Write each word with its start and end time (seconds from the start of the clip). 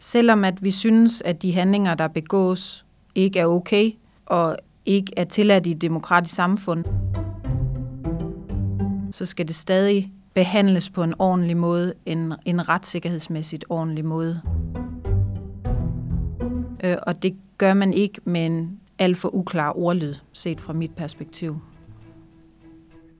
selvom 0.00 0.44
at 0.44 0.64
vi 0.64 0.70
synes, 0.70 1.22
at 1.22 1.42
de 1.42 1.52
handlinger, 1.52 1.94
der 1.94 2.08
begås, 2.08 2.84
ikke 3.14 3.38
er 3.38 3.46
okay 3.46 3.92
og 4.26 4.56
ikke 4.86 5.12
er 5.16 5.24
tilladt 5.24 5.66
i 5.66 5.70
et 5.70 5.82
demokratisk 5.82 6.34
samfund, 6.34 6.84
så 9.12 9.26
skal 9.26 9.48
det 9.48 9.54
stadig 9.54 10.12
behandles 10.34 10.90
på 10.90 11.02
en 11.02 11.14
ordentlig 11.18 11.56
måde, 11.56 11.94
en, 12.06 12.34
en 12.44 12.68
retssikkerhedsmæssigt 12.68 13.64
ordentlig 13.68 14.04
måde. 14.04 14.40
Øh, 16.84 16.96
og 17.02 17.22
det 17.22 17.36
gør 17.58 17.74
man 17.74 17.92
ikke 17.92 18.20
med 18.24 18.46
en 18.46 18.80
alt 18.98 19.16
for 19.16 19.34
uklar 19.34 19.72
ordlyd, 19.76 20.14
set 20.32 20.60
fra 20.60 20.72
mit 20.72 20.94
perspektiv. 20.96 21.58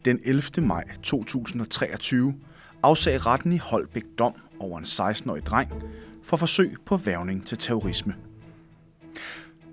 Den 0.05 0.21
11. 0.25 0.43
maj 0.67 0.85
2023 1.03 2.35
afsag 2.83 3.27
retten 3.27 3.53
i 3.53 3.59
Holbæk 3.59 4.05
dom 4.19 4.35
over 4.59 4.79
en 4.79 4.85
16-årig 4.85 5.47
dreng 5.47 5.73
for 6.23 6.37
forsøg 6.37 6.77
på 6.85 6.97
værvning 6.97 7.47
til 7.47 7.59
terrorisme. 7.59 8.15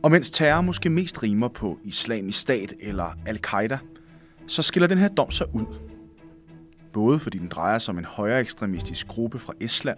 Og 0.04 0.12
mens 0.12 0.32
terror 0.32 0.62
måske 0.62 0.90
mest 0.90 1.24
rimer 1.24 1.48
på 1.48 1.80
islamisk 1.84 2.40
stat 2.40 2.74
eller 2.80 3.18
al-Qaida, 3.26 3.78
så 4.48 4.62
skiller 4.62 4.88
den 4.88 4.98
her 4.98 5.08
dom 5.08 5.32
sig 5.32 5.56
ud. 5.56 5.66
Både 6.94 7.20
fordi 7.20 7.38
den 7.38 7.48
drejer 7.48 7.78
sig 7.78 7.92
om 7.92 7.98
en 7.98 8.06
højere 8.06 8.40
ekstremistisk 8.40 9.08
gruppe 9.08 9.40
fra 9.40 9.54
Estland, 9.60 9.98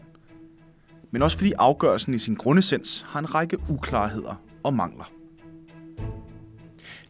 men 1.12 1.22
også 1.22 1.38
fordi 1.38 1.54
afgørelsen 1.58 2.14
i 2.14 2.18
sin 2.18 2.36
grundessens 2.36 3.06
har 3.08 3.20
en 3.20 3.36
række 3.36 3.58
uklarheder 3.70 4.36
og 4.64 4.74
mangler. 4.74 5.12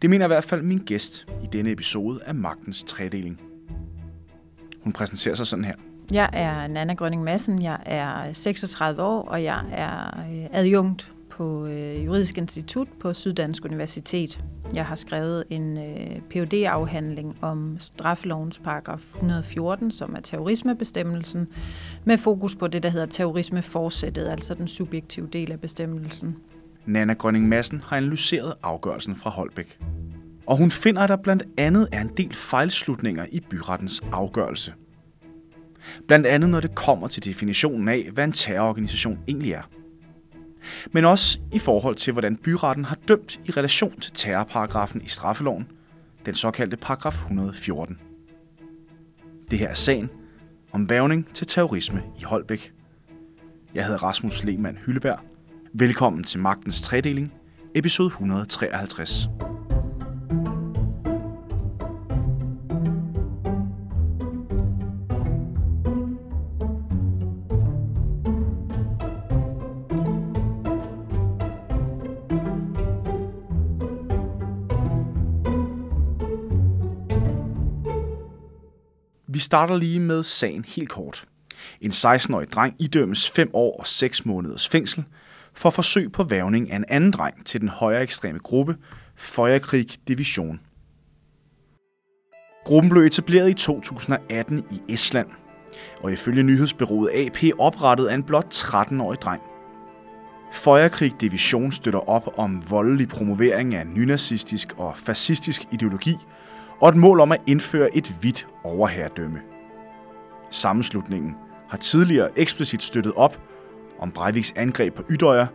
Det 0.01 0.09
mener 0.09 0.25
i 0.25 0.27
hvert 0.27 0.43
fald 0.43 0.61
min 0.61 0.77
gæst 0.77 1.27
i 1.43 1.47
denne 1.53 1.71
episode 1.71 2.23
af 2.23 2.35
Magtens 2.35 2.83
Tredeling. 2.83 3.41
Hun 4.81 4.93
præsenterer 4.93 5.35
sig 5.35 5.47
sådan 5.47 5.65
her. 5.65 5.75
Jeg 6.11 6.29
er 6.33 6.67
Nana 6.67 6.93
Grønning 6.93 7.23
Madsen, 7.23 7.61
jeg 7.61 7.79
er 7.85 8.33
36 8.33 9.03
år, 9.03 9.21
og 9.21 9.43
jeg 9.43 9.63
er 9.71 10.17
øh, 10.17 10.47
adjunkt 10.51 11.11
på 11.29 11.65
øh, 11.65 12.05
Juridisk 12.05 12.37
Institut 12.37 12.87
på 12.99 13.13
Syddansk 13.13 13.65
Universitet. 13.65 14.39
Jeg 14.73 14.85
har 14.85 14.95
skrevet 14.95 15.43
en 15.49 15.77
øh, 15.77 16.21
phd 16.29 16.53
afhandling 16.53 17.37
om 17.41 17.75
straffelovens 17.79 18.59
paragraf 18.59 19.01
114, 19.15 19.91
som 19.91 20.15
er 20.15 20.19
terrorismebestemmelsen, 20.19 21.47
med 22.03 22.17
fokus 22.17 22.55
på 22.55 22.67
det, 22.67 22.83
der 22.83 22.89
hedder 22.89 23.05
terrorismeforsættet, 23.05 24.27
altså 24.27 24.53
den 24.53 24.67
subjektive 24.67 25.27
del 25.33 25.51
af 25.51 25.59
bestemmelsen. 25.59 26.35
Nana 26.85 27.13
Grønning 27.13 27.47
Madsen 27.47 27.81
har 27.85 27.97
analyseret 27.97 28.53
afgørelsen 28.63 29.15
fra 29.15 29.29
Holbæk. 29.29 29.79
Og 30.45 30.57
hun 30.57 30.71
finder, 30.71 31.01
at 31.01 31.09
der 31.09 31.15
blandt 31.15 31.43
andet 31.57 31.87
er 31.91 32.01
en 32.01 32.11
del 32.17 32.33
fejlslutninger 32.35 33.25
i 33.31 33.39
byrettens 33.39 34.03
afgørelse. 34.11 34.73
Blandt 36.07 36.27
andet 36.27 36.49
når 36.49 36.59
det 36.59 36.75
kommer 36.75 37.07
til 37.07 37.25
definitionen 37.25 37.87
af, 37.87 38.09
hvad 38.13 38.23
en 38.23 38.31
terrororganisation 38.31 39.19
egentlig 39.27 39.51
er. 39.51 39.61
Men 40.91 41.05
også 41.05 41.39
i 41.51 41.59
forhold 41.59 41.95
til, 41.95 42.13
hvordan 42.13 42.35
byretten 42.35 42.85
har 42.85 42.97
dømt 43.07 43.39
i 43.45 43.51
relation 43.51 43.99
til 43.99 44.11
terrorparagrafen 44.13 45.01
i 45.01 45.07
straffeloven, 45.07 45.67
den 46.25 46.35
såkaldte 46.35 46.77
paragraf 46.77 47.13
114. 47.13 47.97
Det 49.51 49.59
her 49.59 49.67
er 49.67 49.73
sagen 49.73 50.09
om 50.71 50.89
vævning 50.89 51.27
til 51.33 51.47
terrorisme 51.47 52.03
i 52.19 52.23
Holbæk. 52.23 52.73
Jeg 53.73 53.85
hedder 53.85 54.03
Rasmus 54.03 54.43
Lehmann 54.43 54.77
Hylleberg, 54.85 55.19
Velkommen 55.73 56.23
til 56.23 56.39
Magtens 56.39 56.81
Tredeling, 56.81 57.33
episode 57.75 58.07
153. 58.07 59.29
Vi 79.39 79.43
starter 79.43 79.77
lige 79.77 79.99
med 79.99 80.23
sagen 80.23 80.65
helt 80.67 80.89
kort. 80.89 81.25
En 81.81 81.91
16-årig 81.91 82.51
dreng 82.51 82.75
idømmes 82.79 83.29
5 83.29 83.49
år 83.53 83.79
og 83.79 83.87
6 83.87 84.25
måneders 84.25 84.67
fængsel– 84.67 85.03
for 85.53 85.69
forsøg 85.69 86.11
på 86.11 86.23
vævning 86.23 86.71
af 86.71 86.75
en 86.75 86.85
anden 86.87 87.11
dreng 87.11 87.45
til 87.45 87.61
den 87.61 87.69
højere 87.69 88.03
ekstreme 88.03 88.39
gruppe, 88.39 88.77
Feuerkrig 89.15 89.87
Division. 90.07 90.59
Gruppen 92.65 92.89
blev 92.89 93.01
etableret 93.01 93.49
i 93.49 93.53
2018 93.53 94.65
i 94.71 94.93
Estland, 94.93 95.27
og 96.01 96.11
ifølge 96.11 96.43
nyhedsbyrået 96.43 97.09
AP 97.13 97.59
oprettet 97.59 98.07
af 98.07 98.15
en 98.15 98.23
blot 98.23 98.53
13-årig 98.53 99.21
dreng. 99.21 99.41
Feuerkrig 100.53 101.13
Division 101.21 101.71
støtter 101.71 102.09
op 102.09 102.33
om 102.37 102.63
voldelig 102.69 103.07
promovering 103.07 103.75
af 103.75 103.87
nynazistisk 103.87 104.73
og 104.77 104.97
fascistisk 104.97 105.65
ideologi 105.71 106.15
og 106.81 106.89
et 106.89 106.95
mål 106.95 107.19
om 107.19 107.31
at 107.31 107.41
indføre 107.47 107.97
et 107.97 108.15
hvidt 108.21 108.47
overherredømme. 108.63 109.41
Sammenslutningen 110.49 111.35
har 111.69 111.77
tidligere 111.77 112.39
eksplicit 112.39 112.83
støttet 112.83 113.13
op 113.15 113.41
om 113.99 114.11
Breiviks 114.11 114.53
angreb 114.55 114.93
på 114.93 115.03
Ydøjer 115.09 115.47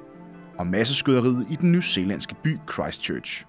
og 0.59 0.67
masseskyderiet 0.67 1.47
i 1.51 1.57
den 1.57 1.73
nyzeelandske 1.73 2.35
by 2.43 2.59
Christchurch. 2.73 3.45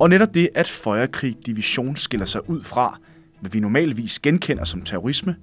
Og 0.00 0.10
netop 0.10 0.34
det, 0.34 0.48
at 0.54 0.68
Feuerkrig 0.68 1.36
Division 1.46 1.96
skiller 1.96 2.26
sig 2.26 2.50
ud 2.50 2.62
fra, 2.62 2.98
hvad 3.40 3.50
vi 3.50 3.60
normalvis 3.60 4.18
genkender 4.18 4.64
som 4.64 4.82
terrorisme, 4.82 5.36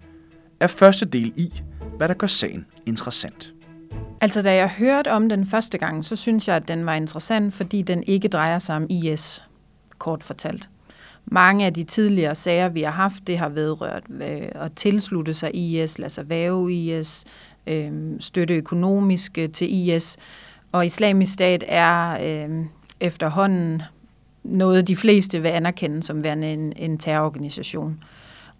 er 0.59 0.67
første 0.67 1.05
del 1.05 1.33
i, 1.35 1.63
hvad 1.97 2.07
der 2.07 2.13
gør 2.13 2.27
sagen 2.27 2.65
interessant. 2.85 3.53
Altså, 4.21 4.41
da 4.41 4.55
jeg 4.55 4.69
hørte 4.69 5.11
om 5.11 5.29
den 5.29 5.45
første 5.45 5.77
gang, 5.77 6.05
så 6.05 6.15
synes 6.15 6.47
jeg, 6.47 6.55
at 6.55 6.67
den 6.67 6.85
var 6.85 6.93
interessant, 6.93 7.53
fordi 7.53 7.81
den 7.81 8.03
ikke 8.03 8.27
drejer 8.27 8.59
sig 8.59 8.75
om 8.75 8.87
IS, 8.89 9.43
kort 10.03 10.23
fortalt. 10.23 10.69
Mange 11.25 11.65
af 11.65 11.73
de 11.73 11.83
tidligere 11.83 12.35
sager, 12.35 12.69
vi 12.69 12.81
har 12.81 12.91
haft, 12.91 13.27
det 13.27 13.37
har 13.37 13.49
vedrørt 13.49 14.03
øh, 14.21 14.47
at 14.55 14.71
tilslutte 14.75 15.33
sig 15.33 15.55
IS, 15.55 15.99
lade 15.99 16.09
sig 16.09 16.29
væve 16.29 16.73
IS, 16.73 17.25
øh, 17.67 17.91
støtte 18.19 18.53
økonomisk 18.53 19.37
øh, 19.37 19.49
til 19.49 19.73
IS. 19.73 20.17
Og 20.71 20.85
islamisk 20.85 21.33
stat 21.33 21.63
er 21.67 22.17
øh, 22.21 22.65
efterhånden 22.99 23.81
noget, 24.43 24.87
de 24.87 24.95
fleste 24.95 25.41
vil 25.41 25.49
anerkende 25.49 26.03
som 26.03 26.23
værende 26.23 26.53
en, 26.53 26.73
en 26.75 26.97
terrororganisation. 26.97 28.03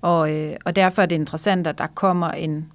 Og, 0.01 0.31
øh, 0.31 0.55
og 0.65 0.75
derfor 0.75 1.01
er 1.01 1.05
det 1.05 1.15
interessant, 1.15 1.67
at 1.67 1.77
der 1.77 1.87
kommer 1.87 2.31
en, 2.31 2.65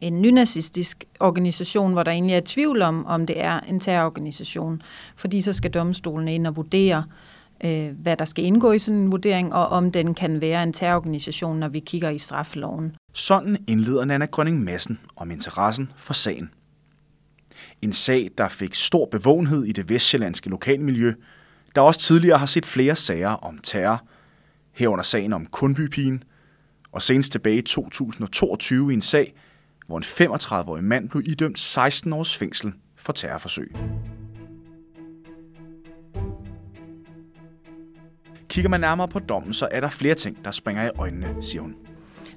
en 0.00 0.22
nynazistisk 0.22 1.04
organisation, 1.20 1.92
hvor 1.92 2.02
der 2.02 2.10
egentlig 2.10 2.36
er 2.36 2.42
tvivl 2.44 2.82
om, 2.82 3.06
om 3.06 3.26
det 3.26 3.40
er 3.40 3.60
en 3.60 3.80
terrororganisation. 3.80 4.82
Fordi 5.16 5.40
så 5.40 5.52
skal 5.52 5.70
domstolen 5.70 6.28
ind 6.28 6.46
og 6.46 6.56
vurdere, 6.56 7.04
øh, 7.06 7.27
Øh, 7.64 7.90
hvad 8.02 8.16
der 8.16 8.24
skal 8.24 8.44
indgå 8.44 8.72
i 8.72 8.78
sådan 8.78 9.00
en 9.00 9.12
vurdering, 9.12 9.54
og 9.54 9.68
om 9.68 9.92
den 9.92 10.14
kan 10.14 10.40
være 10.40 10.62
en 10.62 10.72
terrororganisation, 10.72 11.58
når 11.58 11.68
vi 11.68 11.78
kigger 11.78 12.10
i 12.10 12.18
straffeloven. 12.18 12.96
Sådan 13.14 13.64
indleder 13.66 14.04
Nana 14.04 14.24
Grønning 14.24 14.64
Madsen 14.64 14.98
om 15.16 15.30
interessen 15.30 15.92
for 15.96 16.14
sagen. 16.14 16.50
En 17.82 17.92
sag, 17.92 18.30
der 18.38 18.48
fik 18.48 18.74
stor 18.74 19.06
bevågenhed 19.06 19.64
i 19.64 19.72
det 19.72 19.90
vestjyllandske 19.90 20.50
lokalmiljø, 20.50 21.12
der 21.74 21.80
også 21.80 22.00
tidligere 22.00 22.38
har 22.38 22.46
set 22.46 22.66
flere 22.66 22.96
sager 22.96 23.28
om 23.30 23.58
terror, 23.62 24.02
herunder 24.72 25.04
sagen 25.04 25.32
om 25.32 25.46
Kundbypigen, 25.46 26.22
og 26.92 27.02
senest 27.02 27.32
tilbage 27.32 27.56
i 27.56 27.62
2022 27.62 28.90
i 28.90 28.94
en 28.94 29.02
sag, 29.02 29.34
hvor 29.86 29.96
en 29.96 30.04
35-årig 30.04 30.84
mand 30.84 31.08
blev 31.08 31.22
idømt 31.26 31.58
16 31.58 32.12
års 32.12 32.36
fængsel 32.36 32.72
for 32.96 33.12
terrorforsøg. 33.12 33.76
Kigger 38.48 38.68
man 38.68 38.80
nærmere 38.80 39.08
på 39.08 39.18
dommen, 39.18 39.52
så 39.52 39.68
er 39.70 39.80
der 39.80 39.88
flere 39.88 40.14
ting, 40.14 40.44
der 40.44 40.50
springer 40.50 40.84
i 40.86 40.90
øjnene, 40.98 41.28
siger 41.40 41.62
hun. 41.62 41.74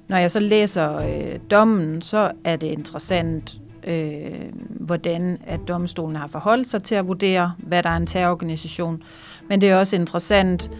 Når 0.08 0.16
jeg 0.16 0.30
så 0.30 0.40
læser 0.40 0.96
øh, 0.96 1.38
dommen, 1.50 2.02
så 2.02 2.32
er 2.44 2.56
det 2.56 2.66
interessant, 2.66 3.60
øh, 3.84 4.32
hvordan 4.70 5.38
at 5.46 5.60
domstolen 5.68 6.16
har 6.16 6.26
forholdt 6.26 6.68
sig 6.68 6.82
til 6.82 6.94
at 6.94 7.06
vurdere, 7.06 7.52
hvad 7.58 7.82
der 7.82 7.90
er 7.90 7.96
en 7.96 8.06
terrororganisation. 8.06 9.02
Men 9.48 9.60
det 9.60 9.70
er 9.70 9.76
også 9.76 9.96
interessant, 9.96 10.70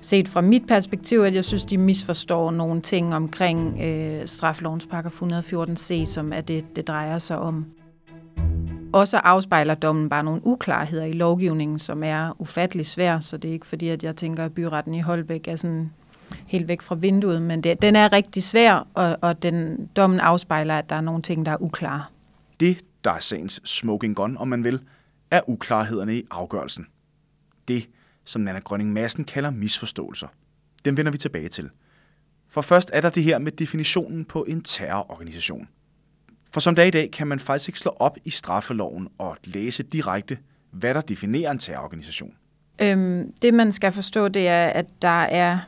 set 0.00 0.28
fra 0.28 0.40
mit 0.40 0.66
perspektiv, 0.68 1.20
at 1.20 1.34
jeg 1.34 1.44
synes, 1.44 1.64
de 1.64 1.78
misforstår 1.78 2.50
nogle 2.50 2.80
ting 2.80 3.14
omkring 3.14 3.82
øh, 3.82 4.26
straflovens 4.26 4.86
paragraf 4.86 5.22
114c, 5.22 6.06
som 6.06 6.32
er 6.32 6.40
det, 6.40 6.76
det 6.76 6.88
drejer 6.88 7.18
sig 7.18 7.38
om. 7.38 7.66
Og 8.92 9.08
så 9.08 9.16
afspejler 9.16 9.74
dommen 9.74 10.08
bare 10.08 10.24
nogle 10.24 10.40
uklarheder 10.44 11.04
i 11.04 11.12
lovgivningen, 11.12 11.78
som 11.78 12.02
er 12.02 12.40
ufattelig 12.40 12.86
svær, 12.86 13.20
så 13.20 13.36
det 13.36 13.48
er 13.48 13.52
ikke 13.52 13.66
fordi, 13.66 13.88
at 13.88 14.04
jeg 14.04 14.16
tænker, 14.16 14.44
at 14.44 14.54
byretten 14.54 14.94
i 14.94 15.00
Holbæk 15.00 15.48
er 15.48 15.56
sådan 15.56 15.92
helt 16.46 16.68
væk 16.68 16.82
fra 16.82 16.94
vinduet, 16.94 17.42
men 17.42 17.62
det, 17.62 17.82
den 17.82 17.96
er 17.96 18.12
rigtig 18.12 18.42
svær, 18.42 18.86
og, 18.94 19.18
og 19.20 19.42
den 19.42 19.86
dommen 19.96 20.20
afspejler, 20.20 20.78
at 20.78 20.90
der 20.90 20.96
er 20.96 21.00
nogle 21.00 21.22
ting, 21.22 21.46
der 21.46 21.52
er 21.52 21.62
uklare. 21.62 22.04
Det, 22.60 22.84
der 23.04 23.10
er 23.10 23.20
sagens 23.20 23.60
smoking 23.64 24.16
gun, 24.16 24.36
om 24.36 24.48
man 24.48 24.64
vil, 24.64 24.80
er 25.30 25.40
uklarhederne 25.46 26.16
i 26.16 26.26
afgørelsen. 26.30 26.86
Det, 27.68 27.88
som 28.24 28.42
Nana 28.42 28.58
Grønning 28.58 28.92
Madsen 28.92 29.24
kalder 29.24 29.50
misforståelser. 29.50 30.26
Dem 30.84 30.96
vender 30.96 31.12
vi 31.12 31.18
tilbage 31.18 31.48
til. 31.48 31.70
For 32.48 32.60
først 32.60 32.90
er 32.92 33.00
der 33.00 33.10
det 33.10 33.22
her 33.22 33.38
med 33.38 33.52
definitionen 33.52 34.24
på 34.24 34.44
en 34.48 34.62
terrororganisation. 34.62 35.68
For 36.52 36.60
som 36.60 36.74
det 36.74 36.82
er 36.82 36.86
i 36.86 36.90
dag, 36.90 37.10
kan 37.10 37.26
man 37.26 37.38
faktisk 37.38 37.68
ikke 37.68 37.78
slå 37.78 37.96
op 37.98 38.18
i 38.24 38.30
straffeloven 38.30 39.08
og 39.18 39.36
læse 39.44 39.82
direkte, 39.82 40.38
hvad 40.70 40.94
der 40.94 41.00
definerer 41.00 41.50
en 41.50 41.58
terrororganisation. 41.58 42.32
Øhm, 42.82 43.32
det 43.42 43.54
man 43.54 43.72
skal 43.72 43.92
forstå, 43.92 44.28
det 44.28 44.48
er, 44.48 44.66
at 44.66 44.86
der 45.02 45.22
er, 45.22 45.58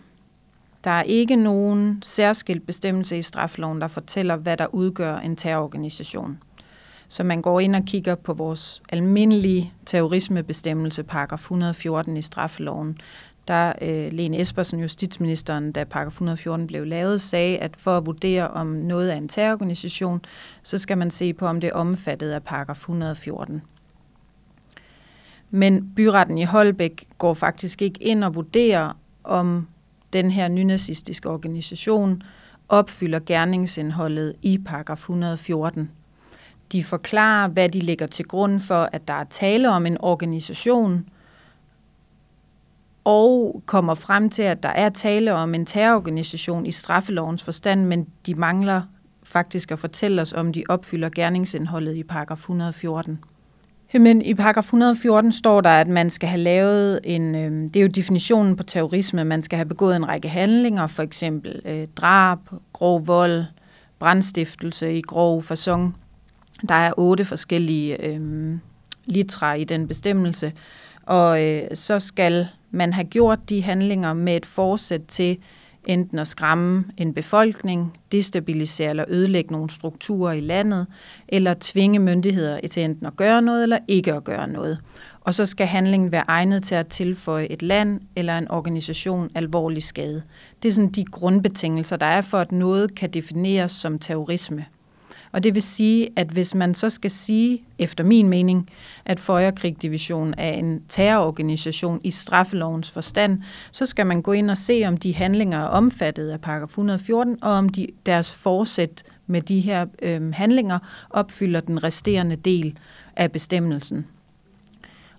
der 0.84 0.90
er 0.90 1.02
ikke 1.02 1.36
nogen 1.36 2.02
særskilt 2.02 2.66
bestemmelse 2.66 3.18
i 3.18 3.22
straffeloven, 3.22 3.80
der 3.80 3.88
fortæller, 3.88 4.36
hvad 4.36 4.56
der 4.56 4.74
udgør 4.74 5.16
en 5.16 5.36
terrororganisation. 5.36 6.38
Så 7.08 7.22
man 7.22 7.42
går 7.42 7.60
ind 7.60 7.76
og 7.76 7.82
kigger 7.86 8.14
på 8.14 8.32
vores 8.32 8.82
almindelige 8.88 9.72
terrorismebestemmelse, 9.86 11.02
paragraf 11.02 11.38
114 11.38 12.16
i 12.16 12.22
straffeloven. 12.22 12.98
Der 13.48 13.72
øh, 13.80 14.12
Lene 14.12 14.40
Espersen, 14.40 14.80
justitsministeren, 14.80 15.72
da 15.72 15.84
paragraf 15.84 16.12
114 16.12 16.66
blev 16.66 16.86
lavet, 16.86 17.20
sagde, 17.20 17.58
at 17.58 17.76
for 17.76 17.96
at 17.96 18.06
vurdere, 18.06 18.48
om 18.48 18.66
noget 18.66 19.12
er 19.12 19.16
en 19.16 19.28
terrororganisation, 19.28 20.24
så 20.62 20.78
skal 20.78 20.98
man 20.98 21.10
se 21.10 21.32
på, 21.32 21.46
om 21.46 21.60
det 21.60 21.68
er 21.68 21.74
omfattet 21.74 22.30
af 22.30 22.42
paragraf 22.42 22.76
114. 22.76 23.62
Men 25.50 25.92
byretten 25.96 26.38
i 26.38 26.44
Holbæk 26.44 27.08
går 27.18 27.34
faktisk 27.34 27.82
ikke 27.82 28.02
ind 28.02 28.24
og 28.24 28.34
vurderer, 28.34 28.92
om 29.24 29.68
den 30.12 30.30
her 30.30 30.48
nynazistiske 30.48 31.30
organisation 31.30 32.22
opfylder 32.68 33.18
gerningsindholdet 33.26 34.34
i 34.42 34.58
paragraf 34.58 34.98
114. 34.98 35.90
De 36.72 36.84
forklarer, 36.84 37.48
hvad 37.48 37.68
de 37.68 37.80
lægger 37.80 38.06
til 38.06 38.24
grund 38.24 38.60
for, 38.60 38.88
at 38.92 39.08
der 39.08 39.14
er 39.14 39.24
tale 39.24 39.70
om 39.70 39.86
en 39.86 39.96
organisation, 40.00 41.08
og 43.04 43.62
kommer 43.66 43.94
frem 43.94 44.30
til, 44.30 44.42
at 44.42 44.62
der 44.62 44.68
er 44.68 44.88
tale 44.88 45.34
om 45.34 45.54
en 45.54 45.66
terrororganisation 45.66 46.66
i 46.66 46.70
straffelovens 46.70 47.42
forstand, 47.42 47.84
men 47.84 48.06
de 48.26 48.34
mangler 48.34 48.82
faktisk 49.22 49.70
at 49.70 49.78
fortælle 49.78 50.22
os, 50.22 50.32
om 50.32 50.52
de 50.52 50.64
opfylder 50.68 51.08
gerningsindholdet 51.08 51.96
i 51.96 52.02
paragraf 52.02 52.38
114. 52.38 53.18
Men 53.94 54.22
i 54.22 54.34
paragraf 54.34 54.64
114 54.64 55.32
står 55.32 55.60
der, 55.60 55.70
at 55.70 55.88
man 55.88 56.10
skal 56.10 56.28
have 56.28 56.40
lavet 56.40 57.00
en, 57.04 57.34
øh, 57.34 57.68
det 57.68 57.76
er 57.76 57.80
jo 57.80 57.88
definitionen 57.88 58.56
på 58.56 58.62
terrorisme, 58.62 59.24
man 59.24 59.42
skal 59.42 59.56
have 59.56 59.68
begået 59.68 59.96
en 59.96 60.08
række 60.08 60.28
handlinger, 60.28 60.86
for 60.86 61.02
eksempel 61.02 61.60
øh, 61.64 61.88
drab, 61.96 62.38
grov 62.72 63.06
vold, 63.06 63.44
brandstiftelse 63.98 64.98
i 64.98 65.00
grov 65.00 65.42
fasong. 65.42 65.96
Der 66.68 66.74
er 66.74 66.92
otte 66.96 67.24
forskellige 67.24 68.06
øh, 68.06 68.56
litra 69.06 69.54
i 69.54 69.64
den 69.64 69.88
bestemmelse, 69.88 70.52
og 71.02 71.44
øh, 71.44 71.62
så 71.74 72.00
skal 72.00 72.48
man 72.72 72.92
har 72.92 73.02
gjort 73.02 73.50
de 73.50 73.62
handlinger 73.62 74.12
med 74.12 74.36
et 74.36 74.46
forsæt 74.46 75.02
til 75.08 75.38
enten 75.86 76.18
at 76.18 76.28
skræmme 76.28 76.84
en 76.96 77.14
befolkning, 77.14 77.98
destabilisere 78.12 78.90
eller 78.90 79.04
ødelægge 79.08 79.52
nogle 79.52 79.70
strukturer 79.70 80.32
i 80.32 80.40
landet, 80.40 80.86
eller 81.28 81.54
tvinge 81.60 81.98
myndigheder 81.98 82.60
til 82.68 82.84
enten 82.84 83.06
at 83.06 83.16
gøre 83.16 83.42
noget 83.42 83.62
eller 83.62 83.78
ikke 83.88 84.14
at 84.14 84.24
gøre 84.24 84.48
noget. 84.48 84.78
Og 85.20 85.34
så 85.34 85.46
skal 85.46 85.66
handlingen 85.66 86.12
være 86.12 86.24
egnet 86.28 86.62
til 86.62 86.74
at 86.74 86.86
tilføje 86.86 87.46
et 87.46 87.62
land 87.62 88.00
eller 88.16 88.38
en 88.38 88.50
organisation 88.50 89.30
alvorlig 89.34 89.82
skade. 89.82 90.22
Det 90.62 90.68
er 90.68 90.72
sådan 90.72 90.90
de 90.90 91.04
grundbetingelser, 91.04 91.96
der 91.96 92.06
er 92.06 92.20
for, 92.20 92.38
at 92.38 92.52
noget 92.52 92.94
kan 92.94 93.10
defineres 93.10 93.72
som 93.72 93.98
terrorisme. 93.98 94.66
Og 95.32 95.42
det 95.42 95.54
vil 95.54 95.62
sige, 95.62 96.08
at 96.16 96.26
hvis 96.26 96.54
man 96.54 96.74
så 96.74 96.90
skal 96.90 97.10
sige, 97.10 97.62
efter 97.78 98.04
min 98.04 98.28
mening, 98.28 98.70
at 99.04 99.20
Føjerkrigdivision 99.20 100.34
er 100.38 100.52
en 100.52 100.82
terrororganisation 100.88 102.00
i 102.04 102.10
straffelovens 102.10 102.90
forstand, 102.90 103.42
så 103.72 103.86
skal 103.86 104.06
man 104.06 104.22
gå 104.22 104.32
ind 104.32 104.50
og 104.50 104.56
se, 104.56 104.84
om 104.86 104.96
de 104.96 105.14
handlinger 105.14 105.58
er 105.58 105.66
omfattet 105.66 106.28
af 106.28 106.40
paragraf 106.40 106.68
114, 106.68 107.38
og 107.42 107.52
om 107.52 107.68
de, 107.68 107.86
deres 108.06 108.32
forsæt 108.32 109.02
med 109.26 109.42
de 109.42 109.60
her 109.60 109.86
øh, 110.02 110.34
handlinger 110.34 110.78
opfylder 111.10 111.60
den 111.60 111.84
resterende 111.84 112.36
del 112.36 112.78
af 113.16 113.32
bestemmelsen. 113.32 114.06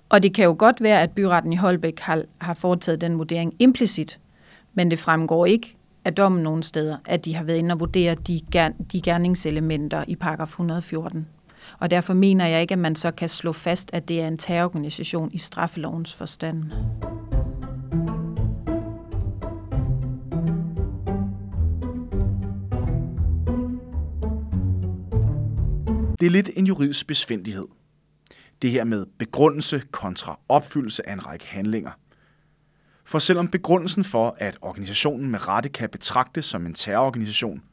Og 0.09 0.23
det 0.23 0.33
kan 0.33 0.45
jo 0.45 0.55
godt 0.59 0.81
være, 0.81 1.01
at 1.01 1.11
byretten 1.11 1.53
i 1.53 1.55
Holbæk 1.55 1.99
har, 1.99 2.23
har 2.37 2.53
foretaget 2.53 3.01
den 3.01 3.17
vurdering 3.17 3.53
implicit, 3.59 4.19
men 4.73 4.91
det 4.91 4.99
fremgår 4.99 5.45
ikke 5.45 5.75
af 6.05 6.13
dommen 6.15 6.43
nogle 6.43 6.63
steder, 6.63 6.97
at 7.05 7.25
de 7.25 7.35
har 7.35 7.43
været 7.43 7.57
inde 7.57 7.73
og 7.73 7.79
vurdere 7.79 8.15
de, 8.15 8.41
de 8.91 9.01
gerningselementer 9.01 10.03
i 10.07 10.15
paragraf 10.15 10.47
114. 10.47 11.27
Og 11.79 11.91
derfor 11.91 12.13
mener 12.13 12.45
jeg 12.45 12.61
ikke, 12.61 12.71
at 12.71 12.79
man 12.79 12.95
så 12.95 13.11
kan 13.11 13.29
slå 13.29 13.51
fast, 13.51 13.89
at 13.93 14.09
det 14.09 14.21
er 14.21 14.27
en 14.27 14.37
terrororganisation 14.37 15.29
i 15.33 15.37
straffelovens 15.37 16.13
forstand. 16.13 16.63
Det 26.19 26.25
er 26.27 26.31
lidt 26.31 26.49
en 26.55 26.65
juridisk 26.67 27.07
besvindelighed. 27.07 27.65
Det 28.61 28.71
her 28.71 28.83
med 28.83 29.05
begrundelse 29.17 29.81
kontra 29.91 30.39
opfyldelse 30.49 31.09
af 31.09 31.13
en 31.13 31.27
række 31.27 31.45
handlinger. 31.47 31.91
For 33.03 33.19
selvom 33.19 33.47
begrundelsen 33.47 34.03
for, 34.03 34.35
at 34.39 34.57
organisationen 34.61 35.31
med 35.31 35.47
rette 35.47 35.69
kan 35.69 35.89
betragtes 35.89 36.45
som 36.45 36.65
en 36.65 36.73
terrororganisation, 36.73 37.63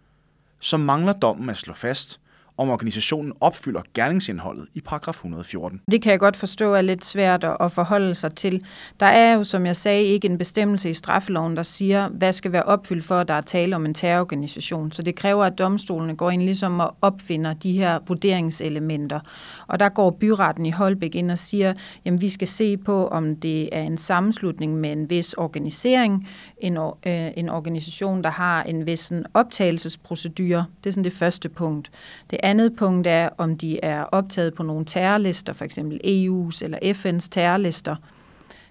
så 0.60 0.76
mangler 0.76 1.12
dommen 1.12 1.50
at 1.50 1.56
slå 1.56 1.72
fast, 1.72 2.20
om 2.60 2.70
organisationen 2.70 3.32
opfylder 3.40 3.82
gerningsindholdet 3.94 4.66
i 4.74 4.80
paragraf 4.80 5.14
114. 5.14 5.80
Det 5.90 6.02
kan 6.02 6.10
jeg 6.10 6.20
godt 6.20 6.36
forstå 6.36 6.74
er 6.74 6.82
lidt 6.82 7.04
svært 7.04 7.44
at 7.60 7.72
forholde 7.72 8.14
sig 8.14 8.34
til. 8.34 8.62
Der 9.00 9.06
er 9.06 9.34
jo, 9.34 9.44
som 9.44 9.66
jeg 9.66 9.76
sagde, 9.76 10.04
ikke 10.04 10.28
en 10.28 10.38
bestemmelse 10.38 10.90
i 10.90 10.94
straffeloven, 10.94 11.56
der 11.56 11.62
siger, 11.62 12.08
hvad 12.08 12.32
skal 12.32 12.52
være 12.52 12.62
opfyldt 12.62 13.04
for, 13.04 13.14
at 13.14 13.28
der 13.28 13.34
er 13.34 13.40
tale 13.40 13.76
om 13.76 13.86
en 13.86 13.94
terrororganisation. 13.94 14.92
Så 14.92 15.02
det 15.02 15.14
kræver, 15.14 15.44
at 15.44 15.58
domstolene 15.58 16.16
går 16.16 16.30
ind 16.30 16.42
ligesom 16.42 16.80
og 16.80 16.96
opfinder 17.02 17.52
de 17.52 17.72
her 17.72 17.98
vurderingselementer. 18.08 19.20
Og 19.66 19.80
der 19.80 19.88
går 19.88 20.10
byretten 20.10 20.66
i 20.66 20.70
Holbæk 20.70 21.14
ind 21.14 21.30
og 21.30 21.38
siger, 21.38 21.74
jamen 22.04 22.20
vi 22.20 22.28
skal 22.28 22.48
se 22.48 22.76
på, 22.76 23.08
om 23.08 23.36
det 23.36 23.68
er 23.76 23.82
en 23.82 23.98
sammenslutning 23.98 24.76
med 24.76 24.92
en 24.92 25.10
vis 25.10 25.32
organisering, 25.32 26.28
en, 26.58 26.76
øh, 26.76 27.30
en 27.36 27.48
organisation, 27.48 28.24
der 28.24 28.30
har 28.30 28.62
en 28.62 28.86
vis 28.86 29.12
optagelsesprocedure. 29.34 30.64
Det 30.84 30.90
er 30.90 30.92
sådan 30.92 31.04
det 31.04 31.12
første 31.12 31.48
punkt. 31.48 31.90
Det 32.30 32.38
andet 32.50 32.76
punkt 32.76 33.06
er, 33.06 33.29
om 33.38 33.58
de 33.58 33.85
er 33.85 34.02
optaget 34.02 34.55
på 34.55 34.62
nogle 34.62 34.85
terrorlister, 34.85 35.52
for 35.52 35.64
eksempel 35.64 36.00
EU's 36.05 36.64
eller 36.64 36.79
FN's 36.79 37.29
terrorlister. 37.31 37.97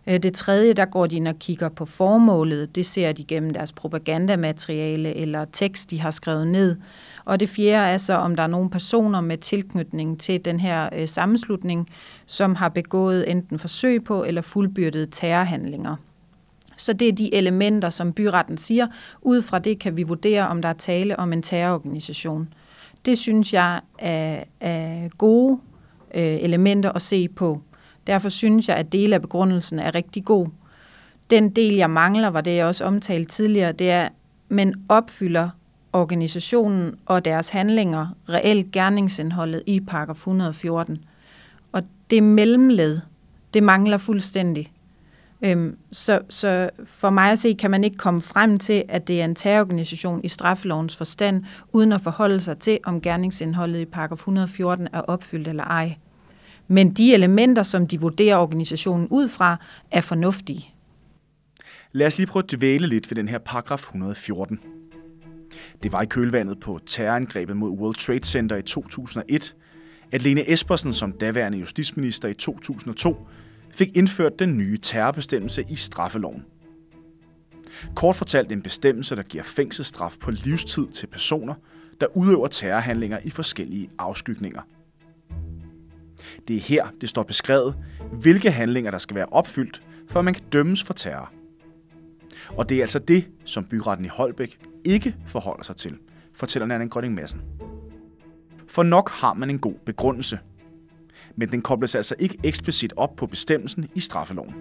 Øh, 0.08 0.24
det 0.24 0.34
tredje, 0.34 0.74
der 0.74 0.86
går 0.86 1.08
de 1.08 1.16
ind 1.16 1.28
og 1.28 1.40
kigger 1.40 1.70
på 1.70 1.86
formålet. 1.86 2.76
Det 2.76 2.86
ser 2.86 3.12
de 3.12 3.24
gennem 3.24 3.54
deres 3.54 3.72
propagandamateriale 3.72 5.16
eller 5.16 5.46
tekst, 5.46 5.92
de 5.92 6.00
har 6.00 6.12
skrevet 6.12 6.48
ned. 6.48 6.76
Og 7.26 7.40
det 7.40 7.50
fjerde 7.50 7.94
er 7.94 7.98
så, 7.98 8.14
om 8.14 8.36
der 8.36 8.44
er 8.44 8.48
nogle 8.48 8.70
personer 8.70 9.22
med 9.22 9.38
tilknytning 9.38 10.19
til 10.19 10.45
den 10.45 10.59
her 10.59 10.90
øh, 10.95 11.07
sammenslutning, 11.07 11.90
som 12.26 12.56
har 12.56 12.69
begået 12.69 13.31
enten 13.31 13.59
forsøg 13.59 14.04
på 14.04 14.24
eller 14.24 14.42
fuldbyrdet 14.42 15.09
terrorhandlinger. 15.12 15.95
Så 16.78 16.94
det 16.94 17.07
er 17.07 17.14
de 17.14 17.36
elementer, 17.36 17.90
som 17.90 18.14
byretten 18.14 18.57
siger. 18.57 18.88
Ud 19.21 19.42
fra 19.42 19.59
det 19.59 19.80
kan 19.80 19.98
vi 19.98 20.04
vurdere, 20.04 20.48
om 20.48 20.62
der 20.62 20.69
er 20.69 20.74
tale 20.74 21.19
om 21.19 21.33
en 21.33 21.42
terrororganisation. 21.42 22.54
Det 23.06 23.18
synes 23.18 23.53
jeg 23.53 23.81
er, 23.99 24.44
er 24.59 25.09
gode 25.18 25.59
øh, 26.15 26.37
elementer 26.41 26.91
at 26.91 27.01
se 27.01 27.27
på. 27.27 27.61
Derfor 28.07 28.29
synes 28.29 28.69
jeg, 28.69 28.77
at 28.77 28.91
dele 28.91 29.15
af 29.15 29.21
begrundelsen 29.21 29.79
er 29.79 29.95
rigtig 29.95 30.25
god. 30.25 30.47
Den 31.29 31.49
del, 31.49 31.75
jeg 31.75 31.89
mangler, 31.89 32.27
var 32.27 32.41
det, 32.41 32.56
jeg 32.56 32.65
også 32.65 32.85
omtalte 32.85 33.31
tidligere, 33.31 33.71
det 33.71 33.91
er, 33.91 34.09
men 34.49 34.85
opfylder 34.89 35.49
organisationen 35.94 36.95
og 37.06 37.25
deres 37.25 37.49
handlinger 37.49 38.07
reelt 38.29 38.71
gerningsindholdet 38.71 39.63
i 39.65 39.79
paragraf 39.79 40.15
114. 40.15 41.03
Og 41.71 41.83
det 42.09 42.23
mellemled, 42.23 42.99
det 43.53 43.63
mangler 43.63 43.97
fuldstændig. 43.97 44.71
Øhm, 45.42 45.78
så, 45.92 46.22
så 46.30 46.69
for 46.86 47.10
mig 47.10 47.31
at 47.31 47.40
se, 47.40 47.54
kan 47.54 47.72
man 47.72 47.84
ikke 47.84 47.98
komme 47.98 48.22
frem 48.22 48.58
til, 48.58 48.84
at 48.90 49.08
det 49.08 49.22
er 49.22 49.26
en 49.26 49.36
terrororganisation 49.36 50.22
i 50.24 50.28
straffelovens 50.28 50.96
forstand, 50.96 51.44
uden 51.74 51.92
at 51.92 52.02
forholde 52.02 52.40
sig 52.40 52.58
til, 52.58 52.80
om 52.84 53.02
gerningsindholdet 53.02 53.80
i 53.80 53.86
paragraf 53.86 54.18
114 54.18 54.88
er 54.94 55.02
opfyldt 55.02 55.48
eller 55.48 55.64
ej. 55.64 55.96
Men 56.68 56.94
de 56.94 57.14
elementer, 57.14 57.64
som 57.64 57.88
de 57.88 58.02
vurderer 58.02 58.38
organisationen 58.38 59.08
ud 59.08 59.28
fra, 59.28 59.58
er 59.92 60.02
fornuftige. 60.02 60.74
Lad 61.92 62.08
os 62.08 62.18
lige 62.18 62.28
prøve 62.28 62.44
at 62.44 62.52
dvæle 62.52 62.88
lidt 62.88 63.12
ved 63.12 63.16
den 63.16 63.28
her 63.28 63.38
paragraf 63.38 63.80
114. 63.80 64.60
Det 65.84 65.92
var 65.92 66.02
i 66.02 66.06
kølvandet 66.06 66.60
på 66.60 66.80
terrorangrebet 66.86 67.58
mod 67.58 67.69
World 67.69 67.96
Trade 67.96 68.26
Center 68.26 68.56
i 68.56 68.62
2001, 68.62 69.56
at 70.12 70.22
Lene 70.22 70.52
Espersen 70.52 70.94
som 70.94 71.12
daværende 71.12 71.58
justitsminister 71.58 72.28
i 72.28 72.34
2002 72.34 73.28
fik 73.80 73.98
indført 73.98 74.40
den 74.40 74.57
nye 74.57 74.78
terrorbestemmelse 74.78 75.66
i 75.69 75.76
straffeloven. 75.76 76.45
Kort 77.95 78.16
fortalt 78.16 78.52
en 78.52 78.62
bestemmelse, 78.62 79.16
der 79.16 79.24
giver 79.24 79.44
fængselsstraf 79.44 80.16
på 80.19 80.31
livstid 80.31 80.88
til 80.88 81.07
personer, 81.07 81.54
der 82.02 82.18
udøver 82.18 82.48
terrorhandlinger 82.48 83.19
i 83.24 83.30
forskellige 83.30 83.90
afskygninger. 83.98 84.62
Det 86.48 86.56
er 86.56 86.59
her, 86.59 86.88
det 87.02 87.09
står 87.09 87.24
beskrevet, 87.24 87.76
hvilke 88.21 88.52
handlinger 88.52 88.92
der 88.92 88.98
skal 88.98 89.16
være 89.16 89.26
opfyldt, 89.26 89.81
for 90.07 90.19
at 90.19 90.26
man 90.26 90.33
kan 90.33 90.44
dømmes 90.54 90.83
for 90.83 90.94
terror. 90.94 91.31
Og 92.50 92.69
det 92.69 92.78
er 92.78 92.81
altså 92.81 93.00
det, 93.00 93.30
som 93.45 93.66
byretten 93.66 94.06
i 94.06 94.09
Holbæk 94.09 94.59
ikke 94.86 95.16
forholder 95.28 95.64
sig 95.64 95.76
til, 95.76 95.98
fortæller 96.33 96.66
Nanne 96.66 96.90
Grønning 96.90 97.14
Madsen. 97.14 97.42
For 98.68 98.83
nok 98.83 99.09
har 99.09 99.33
man 99.33 99.50
en 99.50 99.59
god 99.59 99.76
begrundelse. 99.86 100.40
Men 101.40 101.52
den 101.52 101.62
kobles 101.62 101.96
altså 101.96 102.16
ikke 102.19 102.38
eksplicit 102.44 102.94
op 102.98 103.16
på 103.16 103.28
bestemmelsen 103.28 103.90
i 103.96 104.00
straffeloven. 104.00 104.54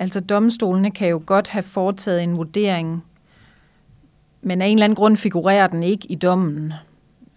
Altså 0.00 0.20
domstolene 0.20 0.90
kan 0.90 1.08
jo 1.08 1.22
godt 1.26 1.48
have 1.48 1.62
foretaget 1.62 2.22
en 2.22 2.36
vurdering, 2.36 3.04
men 4.42 4.62
af 4.62 4.66
en 4.66 4.72
eller 4.72 4.84
anden 4.84 4.96
grund 4.96 5.16
figurerer 5.16 5.66
den 5.66 5.82
ikke 5.82 6.06
i 6.12 6.14
dommen. 6.14 6.72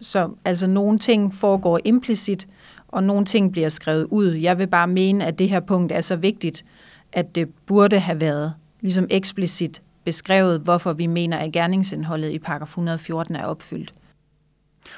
Så 0.02 0.30
altså 0.46 0.68
nogle 0.68 1.00
ting 1.00 1.34
foregår 1.34 1.80
implicit, 1.86 2.48
og 2.88 3.04
nogle 3.04 3.26
ting 3.26 3.52
bliver 3.52 3.70
skrevet 3.70 4.08
ud. 4.12 4.28
Jeg 4.32 4.58
vil 4.58 4.68
bare 4.68 4.88
mene, 4.88 5.26
at 5.26 5.40
det 5.40 5.50
her 5.50 5.60
punkt 5.60 5.92
er 5.92 6.02
så 6.02 6.16
vigtigt, 6.16 6.66
at 7.12 7.36
det 7.36 7.50
burde 7.66 8.00
have 8.00 8.22
været 8.22 8.54
ligesom 8.82 9.08
eksplicit 9.10 9.82
beskrevet, 10.04 10.60
hvorfor 10.60 10.94
vi 10.94 11.08
mener, 11.08 11.38
at 11.38 11.52
gerningsindholdet 11.52 12.32
i 12.32 12.40
paragraf 12.40 12.68
114 12.68 13.36
er 13.36 13.46
opfyldt. 13.46 13.94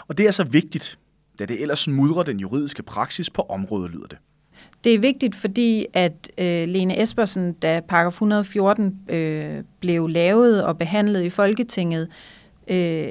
Og 0.07 0.17
det 0.17 0.27
er 0.27 0.31
så 0.31 0.43
vigtigt, 0.43 0.99
da 1.39 1.45
det 1.45 1.61
ellers 1.61 1.87
mudrer 1.87 2.23
den 2.23 2.39
juridiske 2.39 2.83
praksis 2.83 3.29
på 3.29 3.41
området, 3.41 3.91
lyder 3.91 4.07
det. 4.07 4.17
Det 4.83 4.93
er 4.93 4.99
vigtigt, 4.99 5.35
fordi 5.35 5.85
at 5.93 6.31
øh, 6.37 6.67
Lene 6.67 7.01
Espersen, 7.01 7.53
da 7.53 7.79
paragraf 7.79 8.11
114 8.11 8.99
øh, 9.09 9.63
blev 9.79 10.07
lavet 10.07 10.63
og 10.63 10.77
behandlet 10.77 11.23
i 11.23 11.29
Folketinget, 11.29 12.07
øh, 12.67 13.09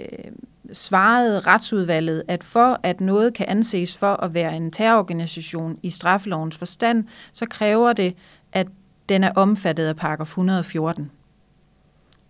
svarede 0.72 1.40
retsudvalget, 1.40 2.22
at 2.28 2.44
for 2.44 2.80
at 2.82 3.00
noget 3.00 3.34
kan 3.34 3.46
anses 3.48 3.96
for 3.96 4.12
at 4.14 4.34
være 4.34 4.56
en 4.56 4.70
terrororganisation 4.70 5.78
i 5.82 5.90
straffelovens 5.90 6.56
forstand, 6.56 7.04
så 7.32 7.46
kræver 7.46 7.92
det, 7.92 8.14
at 8.52 8.66
den 9.08 9.24
er 9.24 9.32
omfattet 9.32 9.86
af 9.86 9.96
paragraf 9.96 10.26
114. 10.26 11.10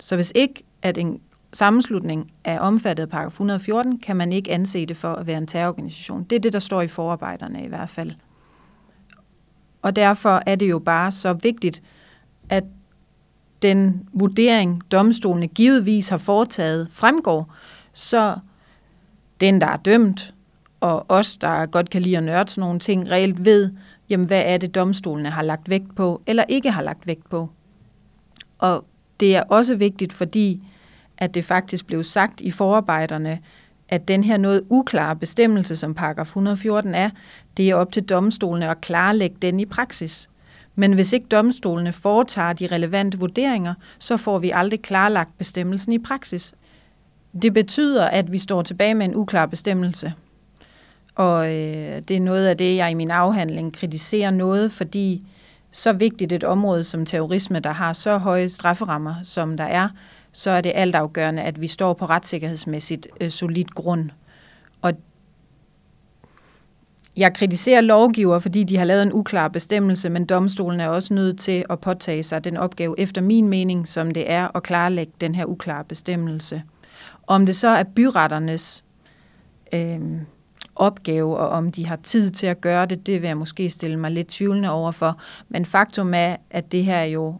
Så 0.00 0.16
hvis 0.16 0.32
ikke 0.34 0.62
at 0.82 0.98
en 0.98 1.20
sammenslutning 1.54 2.32
er 2.44 2.60
omfattet 2.60 3.02
af 3.02 3.08
paragraf 3.08 3.30
114, 3.30 3.98
kan 3.98 4.16
man 4.16 4.32
ikke 4.32 4.52
anse 4.52 4.86
det 4.86 4.96
for 4.96 5.14
at 5.14 5.26
være 5.26 5.38
en 5.38 5.46
terrororganisation. 5.46 6.24
Det 6.24 6.36
er 6.36 6.40
det, 6.40 6.52
der 6.52 6.58
står 6.58 6.82
i 6.82 6.88
forarbejderne 6.88 7.64
i 7.64 7.68
hvert 7.68 7.88
fald. 7.88 8.10
Og 9.82 9.96
derfor 9.96 10.42
er 10.46 10.54
det 10.54 10.70
jo 10.70 10.78
bare 10.78 11.12
så 11.12 11.32
vigtigt, 11.32 11.82
at 12.48 12.64
den 13.62 14.08
vurdering, 14.12 14.82
domstolene 14.92 15.46
givetvis 15.46 16.08
har 16.08 16.16
foretaget, 16.16 16.88
fremgår, 16.90 17.54
så 17.92 18.36
den, 19.40 19.60
der 19.60 19.66
er 19.66 19.76
dømt, 19.76 20.34
og 20.80 21.06
os, 21.08 21.36
der 21.36 21.66
godt 21.66 21.90
kan 21.90 22.02
lide 22.02 22.16
at 22.16 22.24
nørde 22.24 22.50
sådan 22.50 22.60
nogle 22.60 22.78
ting, 22.78 23.10
reelt 23.10 23.44
ved, 23.44 23.70
jamen 24.08 24.26
hvad 24.26 24.42
er 24.46 24.58
det, 24.58 24.74
domstolene 24.74 25.30
har 25.30 25.42
lagt 25.42 25.68
vægt 25.68 25.94
på, 25.96 26.22
eller 26.26 26.44
ikke 26.48 26.70
har 26.70 26.82
lagt 26.82 27.06
vægt 27.06 27.30
på. 27.30 27.50
Og 28.58 28.84
det 29.20 29.36
er 29.36 29.42
også 29.42 29.76
vigtigt, 29.76 30.12
fordi 30.12 30.62
at 31.18 31.34
det 31.34 31.44
faktisk 31.44 31.86
blev 31.86 32.02
sagt 32.02 32.40
i 32.40 32.50
forarbejderne, 32.50 33.38
at 33.88 34.08
den 34.08 34.24
her 34.24 34.36
noget 34.36 34.62
uklare 34.70 35.16
bestemmelse, 35.16 35.76
som 35.76 35.94
paragraf 35.94 36.26
114 36.26 36.94
er, 36.94 37.10
det 37.56 37.70
er 37.70 37.74
op 37.74 37.92
til 37.92 38.02
domstolene 38.02 38.70
at 38.70 38.80
klarlægge 38.80 39.36
den 39.42 39.60
i 39.60 39.64
praksis. 39.64 40.28
Men 40.74 40.92
hvis 40.92 41.12
ikke 41.12 41.26
domstolene 41.26 41.92
foretager 41.92 42.52
de 42.52 42.66
relevante 42.66 43.18
vurderinger, 43.18 43.74
så 43.98 44.16
får 44.16 44.38
vi 44.38 44.50
aldrig 44.50 44.82
klarlagt 44.82 45.38
bestemmelsen 45.38 45.92
i 45.92 45.98
praksis. 45.98 46.54
Det 47.42 47.54
betyder, 47.54 48.04
at 48.04 48.32
vi 48.32 48.38
står 48.38 48.62
tilbage 48.62 48.94
med 48.94 49.06
en 49.06 49.16
uklar 49.16 49.46
bestemmelse. 49.46 50.12
Og 51.14 51.46
øh, 51.46 52.02
det 52.08 52.16
er 52.16 52.20
noget 52.20 52.46
af 52.46 52.56
det, 52.56 52.76
jeg 52.76 52.90
i 52.90 52.94
min 52.94 53.10
afhandling 53.10 53.74
kritiserer 53.74 54.30
noget, 54.30 54.72
fordi 54.72 55.26
så 55.72 55.92
vigtigt 55.92 56.32
et 56.32 56.44
område 56.44 56.84
som 56.84 57.06
terrorisme, 57.06 57.60
der 57.60 57.72
har 57.72 57.92
så 57.92 58.18
høje 58.18 58.48
strafferammer, 58.48 59.14
som 59.22 59.56
der 59.56 59.64
er, 59.64 59.88
så 60.34 60.50
er 60.50 60.60
det 60.60 60.72
altafgørende, 60.74 61.42
at 61.42 61.60
vi 61.60 61.68
står 61.68 61.92
på 61.92 62.06
retssikkerhedsmæssigt 62.06 63.08
øh, 63.20 63.30
solid 63.30 63.64
grund. 63.64 64.10
Og 64.82 64.92
jeg 67.16 67.34
kritiserer 67.34 67.80
lovgiver, 67.80 68.38
fordi 68.38 68.64
de 68.64 68.76
har 68.76 68.84
lavet 68.84 69.02
en 69.02 69.12
uklar 69.12 69.48
bestemmelse, 69.48 70.10
men 70.10 70.26
domstolen 70.26 70.80
er 70.80 70.88
også 70.88 71.14
nødt 71.14 71.38
til 71.38 71.64
at 71.70 71.80
påtage 71.80 72.22
sig 72.22 72.44
den 72.44 72.56
opgave, 72.56 73.00
efter 73.00 73.20
min 73.20 73.48
mening, 73.48 73.88
som 73.88 74.10
det 74.10 74.30
er 74.30 74.56
at 74.56 74.62
klarlægge 74.62 75.12
den 75.20 75.34
her 75.34 75.44
uklare 75.44 75.84
bestemmelse. 75.84 76.62
Om 77.26 77.46
det 77.46 77.56
så 77.56 77.68
er 77.68 77.82
byretternes 77.82 78.84
øh, 79.72 80.00
opgave, 80.76 81.36
og 81.36 81.48
om 81.48 81.72
de 81.72 81.86
har 81.86 81.96
tid 81.96 82.30
til 82.30 82.46
at 82.46 82.60
gøre 82.60 82.86
det, 82.86 83.06
det 83.06 83.22
vil 83.22 83.28
jeg 83.28 83.36
måske 83.36 83.70
stille 83.70 83.96
mig 83.96 84.10
lidt 84.10 84.28
tvivlende 84.28 84.70
overfor. 84.70 85.20
Men 85.48 85.66
faktum 85.66 86.14
er, 86.14 86.36
at 86.50 86.72
det 86.72 86.84
her 86.84 87.02
jo 87.02 87.36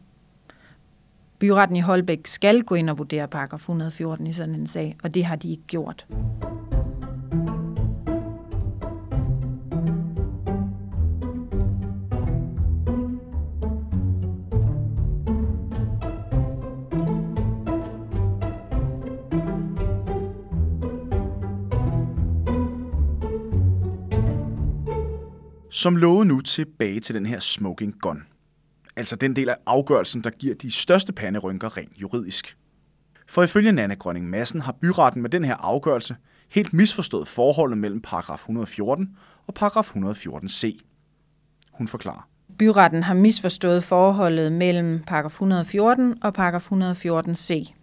byretten 1.45 1.77
i 1.77 1.81
Holbæk 1.81 2.27
skal 2.27 2.63
gå 2.63 2.75
ind 2.75 2.91
og 2.91 2.99
vurdere 2.99 3.29
paragraf 3.29 3.59
114 3.59 4.27
i 4.27 4.33
sådan 4.33 4.55
en 4.55 4.67
sag, 4.67 4.97
og 5.03 5.15
det 5.15 5.25
har 5.25 5.37
de 5.37 5.51
ikke 5.51 5.63
gjort. 5.67 6.07
Som 25.71 25.97
lovet 25.97 26.27
nu 26.27 26.41
tilbage 26.41 27.01
til 27.01 27.15
den 27.15 27.27
her 27.27 27.39
smoking 27.39 27.95
gun. 28.01 28.34
Altså 28.97 29.17
den 29.17 29.37
del 29.37 29.49
af 29.49 29.57
afgørelsen, 29.67 30.25
der 30.25 30.31
giver 30.31 30.55
de 30.55 30.71
største 30.71 31.13
panderynker 31.13 31.77
rent 31.77 31.93
juridisk. 31.97 32.57
For 33.27 33.43
ifølge 33.43 33.73
Nanne 33.73 33.97
Grønning 33.97 34.31
Madsen 34.31 34.61
har 34.61 34.73
byretten 34.73 35.23
med 35.23 35.31
den 35.31 35.45
her 35.45 35.57
afgørelse 35.57 36.17
helt 36.49 36.73
misforstået 36.73 37.29
forholdet 37.29 37.79
mellem 37.79 38.01
paragraf 38.01 38.39
114 38.39 39.17
og 39.47 39.55
paragraf 39.55 39.97
114c. 39.97 40.79
Hun 41.73 41.89
forklarer. 41.89 42.29
Byretten 42.59 43.03
har 43.03 43.15
misforstået 43.15 43.85
forholdet 43.85 44.53
mellem 44.53 45.03
paragraf 45.07 45.31
114 45.31 46.15
og 46.23 46.35
paragraf 46.35 46.73
114c. 46.73 47.75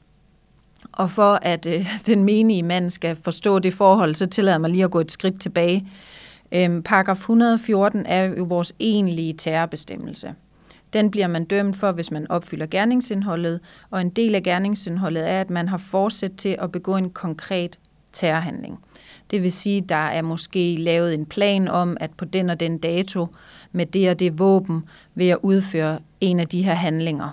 Og 0.92 1.12
for 1.12 1.40
at 1.42 1.66
øh, 1.66 1.88
den 2.06 2.24
menige 2.24 2.64
mand 2.64 2.90
skal 2.90 3.18
forstå 3.24 3.60
det 3.60 3.74
forhold, 3.74 4.16
så 4.16 4.26
tillader 4.26 4.54
jeg 4.54 4.62
mig 4.62 4.70
lige 4.70 4.84
at 4.84 4.92
gå 4.92 5.00
et 5.00 5.12
skridt 5.12 5.42
tilbage. 5.42 5.88
Øhm, 6.52 6.84
paragraf 6.84 7.18
114 7.18 8.06
er 8.06 8.24
jo 8.24 8.44
vores 8.44 8.74
egentlige 8.80 9.34
terrorbestemmelse. 9.34 10.36
Den 10.94 11.12
bliver 11.12 11.28
man 11.28 11.46
dømt 11.46 11.76
for, 11.76 11.92
hvis 11.92 12.12
man 12.12 12.32
opfylder 12.32 12.66
gerningsindholdet, 12.66 13.60
og 13.90 14.02
en 14.02 14.10
del 14.10 14.36
af 14.36 14.44
gerningsindholdet 14.44 15.30
er, 15.30 15.42
at 15.42 15.50
man 15.50 15.70
har 15.70 15.78
fortsat 15.78 16.32
til 16.38 16.56
at 16.60 16.72
begå 16.72 16.96
en 16.96 17.10
konkret 17.10 17.80
terrorhandling. 18.14 18.80
Det 19.32 19.44
vil 19.44 19.52
sige, 19.52 19.78
at 19.78 19.90
der 19.90 19.96
er 19.96 20.22
måske 20.22 20.76
lavet 20.80 21.14
en 21.14 21.26
plan 21.26 21.68
om, 21.68 21.98
at 22.00 22.12
på 22.12 22.26
den 22.26 22.50
og 22.50 22.60
den 22.60 22.78
dato 22.78 23.28
med 23.72 23.86
det 23.86 24.10
og 24.10 24.20
det 24.20 24.40
våben 24.40 24.84
vil 25.16 25.28
jeg 25.28 25.38
udføre 25.46 26.00
en 26.22 26.40
af 26.40 26.48
de 26.48 26.64
her 26.64 26.74
handlinger. 26.74 27.30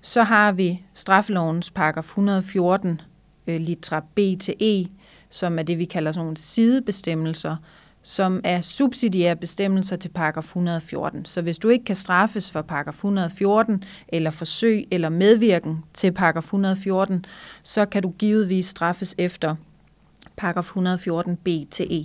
Så 0.00 0.22
har 0.22 0.52
vi 0.52 0.82
straffelovens 0.94 1.70
paragraf 1.70 2.04
114, 2.04 3.00
øh, 3.46 3.60
litra 3.60 4.00
B 4.14 4.18
til 4.40 4.54
E, 4.60 4.86
som 5.30 5.58
er 5.58 5.62
det, 5.62 5.78
vi 5.78 5.84
kalder 5.84 6.12
sådan 6.12 6.24
nogle 6.24 6.36
sidebestemmelser, 6.36 7.56
som 8.08 8.40
er 8.44 8.60
subsidiære 8.60 9.36
bestemmelser 9.36 9.96
til 9.96 10.08
paragraf 10.08 10.44
114. 10.44 11.24
Så 11.24 11.42
hvis 11.42 11.58
du 11.58 11.68
ikke 11.68 11.84
kan 11.84 11.94
straffes 11.94 12.50
for 12.50 12.62
paragraf 12.62 12.94
114, 12.94 13.82
eller 14.08 14.30
forsøg 14.30 14.88
eller 14.90 15.08
medvirken 15.08 15.84
til 15.94 16.12
paragraf 16.12 16.44
114, 16.44 17.24
så 17.62 17.86
kan 17.86 18.02
du 18.02 18.10
givetvis 18.10 18.66
straffes 18.66 19.14
efter 19.18 19.56
paragraf 20.36 20.64
114 20.64 21.36
B 21.36 21.48
til 21.70 21.86
E. 21.90 22.04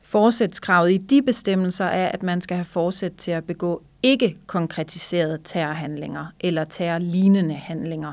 Forsætskravet 0.00 0.92
i 0.92 0.96
de 0.98 1.22
bestemmelser 1.22 1.84
er, 1.84 2.08
at 2.08 2.22
man 2.22 2.40
skal 2.40 2.56
have 2.56 2.64
forsæt 2.64 3.12
til 3.12 3.30
at 3.30 3.44
begå 3.44 3.82
ikke 4.02 4.36
konkretiserede 4.46 5.38
terrorhandlinger 5.44 6.26
eller 6.40 6.64
terrorlignende 6.64 7.54
handlinger. 7.54 8.12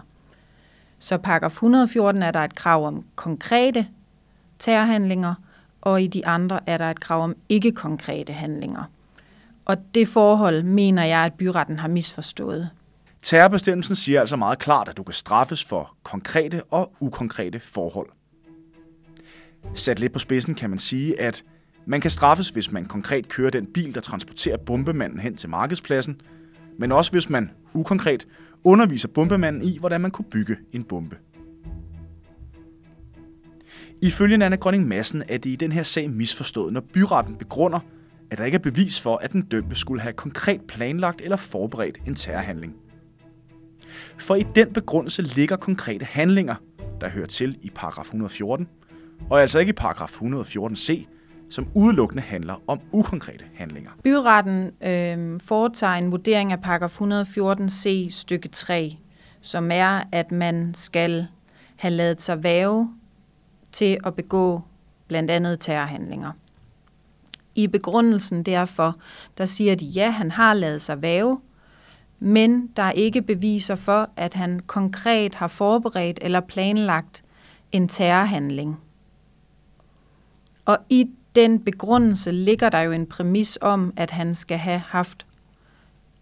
Så 0.99 1.17
paragraf 1.17 1.51
114 1.51 2.23
er 2.23 2.31
der 2.31 2.39
et 2.39 2.55
krav 2.55 2.87
om 2.87 3.05
konkrete 3.15 3.87
terrorhandlinger, 4.59 5.33
og 5.81 6.01
i 6.01 6.07
de 6.07 6.25
andre 6.25 6.59
er 6.69 6.77
der 6.77 6.91
et 6.91 6.99
krav 6.99 7.23
om 7.23 7.35
ikke 7.49 7.71
konkrete 7.71 8.33
handlinger. 8.33 8.83
Og 9.65 9.77
det 9.93 10.07
forhold 10.07 10.63
mener 10.63 11.03
jeg, 11.03 11.19
at 11.19 11.33
byretten 11.33 11.79
har 11.79 11.87
misforstået. 11.87 12.69
Terrorbestemmelsen 13.21 13.95
siger 13.95 14.19
altså 14.19 14.35
meget 14.35 14.59
klart, 14.59 14.89
at 14.89 14.97
du 14.97 15.03
kan 15.03 15.13
straffes 15.13 15.63
for 15.65 15.95
konkrete 16.03 16.63
og 16.63 16.93
ukonkrete 16.99 17.59
forhold. 17.59 18.09
Sat 19.73 19.99
lidt 19.99 20.13
på 20.13 20.19
spidsen 20.19 20.55
kan 20.55 20.69
man 20.69 20.79
sige, 20.79 21.21
at 21.21 21.43
man 21.85 22.01
kan 22.01 22.11
straffes, 22.11 22.49
hvis 22.49 22.71
man 22.71 22.85
konkret 22.85 23.27
kører 23.27 23.49
den 23.49 23.65
bil, 23.65 23.95
der 23.95 24.01
transporterer 24.01 24.57
bombemanden 24.57 25.19
hen 25.19 25.35
til 25.35 25.49
markedspladsen, 25.49 26.21
men 26.77 26.91
også 26.91 27.11
hvis 27.11 27.29
man 27.29 27.51
ukonkret 27.73 28.27
underviser 28.63 29.07
bombemanden 29.07 29.61
i, 29.61 29.77
hvordan 29.79 30.01
man 30.01 30.11
kunne 30.11 30.29
bygge 30.31 30.57
en 30.71 30.83
bombe. 30.83 31.17
Ifølge 34.01 34.45
Anna 34.45 34.55
Grønning 34.55 34.87
Madsen 34.87 35.23
er 35.27 35.37
det 35.37 35.49
i 35.49 35.55
den 35.55 35.71
her 35.71 35.83
sag 35.83 36.09
misforstået, 36.09 36.73
når 36.73 36.81
byretten 36.81 37.35
begrunder, 37.35 37.79
at 38.31 38.37
der 38.37 38.45
ikke 38.45 38.55
er 38.55 38.59
bevis 38.59 39.01
for, 39.01 39.17
at 39.17 39.31
den 39.31 39.41
dømte 39.41 39.75
skulle 39.75 40.01
have 40.01 40.13
konkret 40.13 40.61
planlagt 40.61 41.21
eller 41.21 41.37
forberedt 41.37 41.97
en 42.07 42.15
terrorhandling. 42.15 42.75
For 44.17 44.35
i 44.35 44.45
den 44.55 44.73
begrundelse 44.73 45.21
ligger 45.21 45.55
konkrete 45.55 46.05
handlinger, 46.05 46.55
der 47.01 47.09
hører 47.09 47.25
til 47.25 47.57
i 47.61 47.69
paragraf 47.75 48.03
114, 48.03 48.67
og 49.29 49.41
altså 49.41 49.59
ikke 49.59 49.69
i 49.69 49.73
paragraf 49.73 50.21
114c, 50.21 51.05
som 51.49 51.67
udelukkende 51.73 52.23
handler 52.23 52.61
om 52.67 52.79
ukonkrete 52.91 53.45
handlinger. 53.55 53.91
Byretten 54.03 54.71
øh, 54.81 55.39
foretager 55.39 55.93
en 55.93 56.11
vurdering 56.11 56.51
af 56.51 56.61
paragraf 56.61 57.01
114c 57.01 58.11
stykke 58.11 58.47
3, 58.47 58.97
som 59.41 59.71
er, 59.71 60.03
at 60.11 60.31
man 60.31 60.73
skal 60.73 61.27
have 61.75 61.93
lavet 61.93 62.21
sig 62.21 62.43
væve 62.43 62.89
til 63.71 63.97
at 64.05 64.15
begå 64.15 64.61
blandt 65.07 65.31
andet 65.31 65.59
terrorhandlinger. 65.59 66.31
I 67.55 67.67
begrundelsen 67.67 68.43
derfor, 68.43 68.95
der 69.37 69.45
siger 69.45 69.75
de, 69.75 69.85
ja, 69.85 70.09
han 70.09 70.31
har 70.31 70.53
lavet 70.53 70.81
sig 70.81 71.01
væve, 71.01 71.39
men 72.19 72.67
der 72.75 72.83
er 72.83 72.91
ikke 72.91 73.21
beviser 73.21 73.75
for, 73.75 74.09
at 74.15 74.33
han 74.33 74.59
konkret 74.59 75.35
har 75.35 75.47
forberedt 75.47 76.19
eller 76.21 76.39
planlagt 76.39 77.23
en 77.71 77.87
terrorhandling. 77.87 78.79
Og 80.65 80.77
i 80.89 81.09
den 81.35 81.63
begrundelse 81.63 82.31
ligger 82.31 82.69
der 82.69 82.79
jo 82.79 82.91
en 82.91 83.05
præmis 83.05 83.57
om, 83.61 83.93
at 83.95 84.11
han 84.11 84.35
skal 84.35 84.57
have 84.57 84.79
haft 84.79 85.25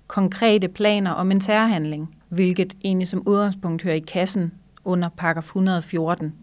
konkrete 0.07 0.67
planer 0.67 1.11
om 1.11 1.31
en 1.31 1.39
terrorhandling, 1.39 2.15
hvilket 2.29 2.77
egentlig 2.83 3.07
som 3.07 3.23
udgangspunkt 3.27 3.83
hører 3.83 3.95
i 3.95 3.99
kassen 3.99 4.53
under 4.85 5.09
paragraf 5.09 5.43
114. 5.43 6.33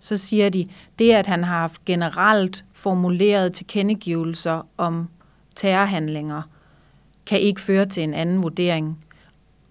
Så 0.00 0.16
siger 0.16 0.48
de, 0.48 0.66
det 0.98 1.12
at 1.12 1.26
han 1.26 1.44
har 1.44 1.58
haft 1.58 1.84
generelt 1.84 2.64
formuleret 2.72 3.52
tilkendegivelser 3.52 4.66
om 4.76 5.08
terrorhandlinger, 5.56 6.42
kan 7.26 7.40
ikke 7.40 7.60
føre 7.60 7.86
til 7.86 8.02
en 8.02 8.14
anden 8.14 8.42
vurdering. 8.42 9.04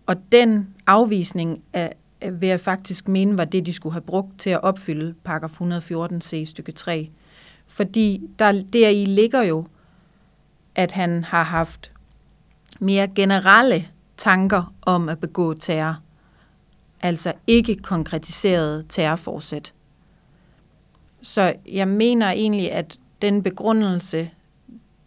Og 0.06 0.16
den 0.32 0.76
afvisning 0.88 1.64
af, 1.74 1.96
vil 2.32 2.50
jeg 2.50 2.60
faktisk 2.60 3.08
mene 3.08 3.38
var 3.38 3.46
det, 3.46 3.66
de 3.66 3.74
skulle 3.74 3.94
have 3.94 4.02
brugt 4.02 4.40
til 4.40 4.50
at 4.50 4.64
opfylde 4.64 5.16
paragraf 5.24 5.62
114c 5.62 6.46
stykke 6.46 6.72
3. 6.72 7.10
Fordi 7.68 8.22
der, 8.40 8.52
der 8.74 8.90
i 8.90 9.06
ligger 9.06 9.42
jo, 9.42 9.68
at 10.76 10.92
han 10.92 11.24
har 11.24 11.44
haft 11.44 11.92
mere 12.80 13.08
generelle 13.08 13.88
tanker 14.18 14.74
om 14.82 15.10
at 15.10 15.20
begå 15.20 15.54
terror. 15.54 15.96
Altså 17.02 17.34
ikke 17.48 17.76
konkretiseret 17.76 18.86
terrorforsæt. 18.90 19.74
Så 21.22 21.54
jeg 21.66 21.88
mener 21.88 22.32
egentlig, 22.32 22.72
at 22.72 23.00
den 23.22 23.44
begrundelse, 23.44 24.30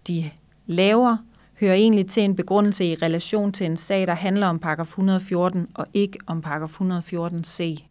de 0.07 0.31
laver, 0.67 1.17
hører 1.61 1.75
egentlig 1.75 2.07
til 2.09 2.23
en 2.23 2.37
begrundelse 2.37 2.85
i 2.85 2.95
relation 2.95 3.53
til 3.53 3.67
en 3.67 3.77
sag, 3.77 4.07
der 4.07 4.15
handler 4.15 4.47
om 4.47 4.59
paragraf 4.59 4.87
114 4.87 5.69
og 5.75 5.87
ikke 5.95 6.19
om 6.27 6.43
paragraf 6.43 6.81
114c. 6.81 7.87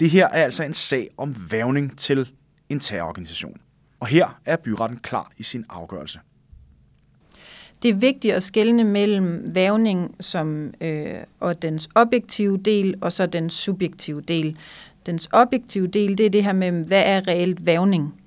Det 0.00 0.10
her 0.10 0.26
er 0.26 0.44
altså 0.44 0.64
en 0.64 0.74
sag 0.74 1.08
om 1.16 1.36
vævning 1.50 1.98
til 1.98 2.30
en 2.68 2.80
terrororganisation. 2.80 3.60
Og 4.00 4.06
her 4.06 4.40
er 4.44 4.56
byretten 4.56 4.98
klar 4.98 5.30
i 5.38 5.42
sin 5.42 5.64
afgørelse. 5.68 6.20
Det 7.82 7.90
er 7.90 7.94
vigtigt 7.94 8.34
at 8.34 8.42
skelne 8.42 8.84
mellem 8.84 9.54
vævning 9.54 10.16
som, 10.20 10.74
øh, 10.80 11.14
og 11.40 11.62
dens 11.62 11.88
objektive 11.94 12.58
del 12.58 12.94
og 13.00 13.12
så 13.12 13.26
den 13.26 13.50
subjektive 13.50 14.20
del. 14.20 14.58
Dens 15.06 15.28
objektive 15.32 15.86
del, 15.86 16.18
det 16.18 16.26
er 16.26 16.30
det 16.30 16.44
her 16.44 16.52
med, 16.52 16.70
hvad 16.86 17.02
er 17.06 17.28
reelt 17.28 17.66
vævning? 17.66 18.20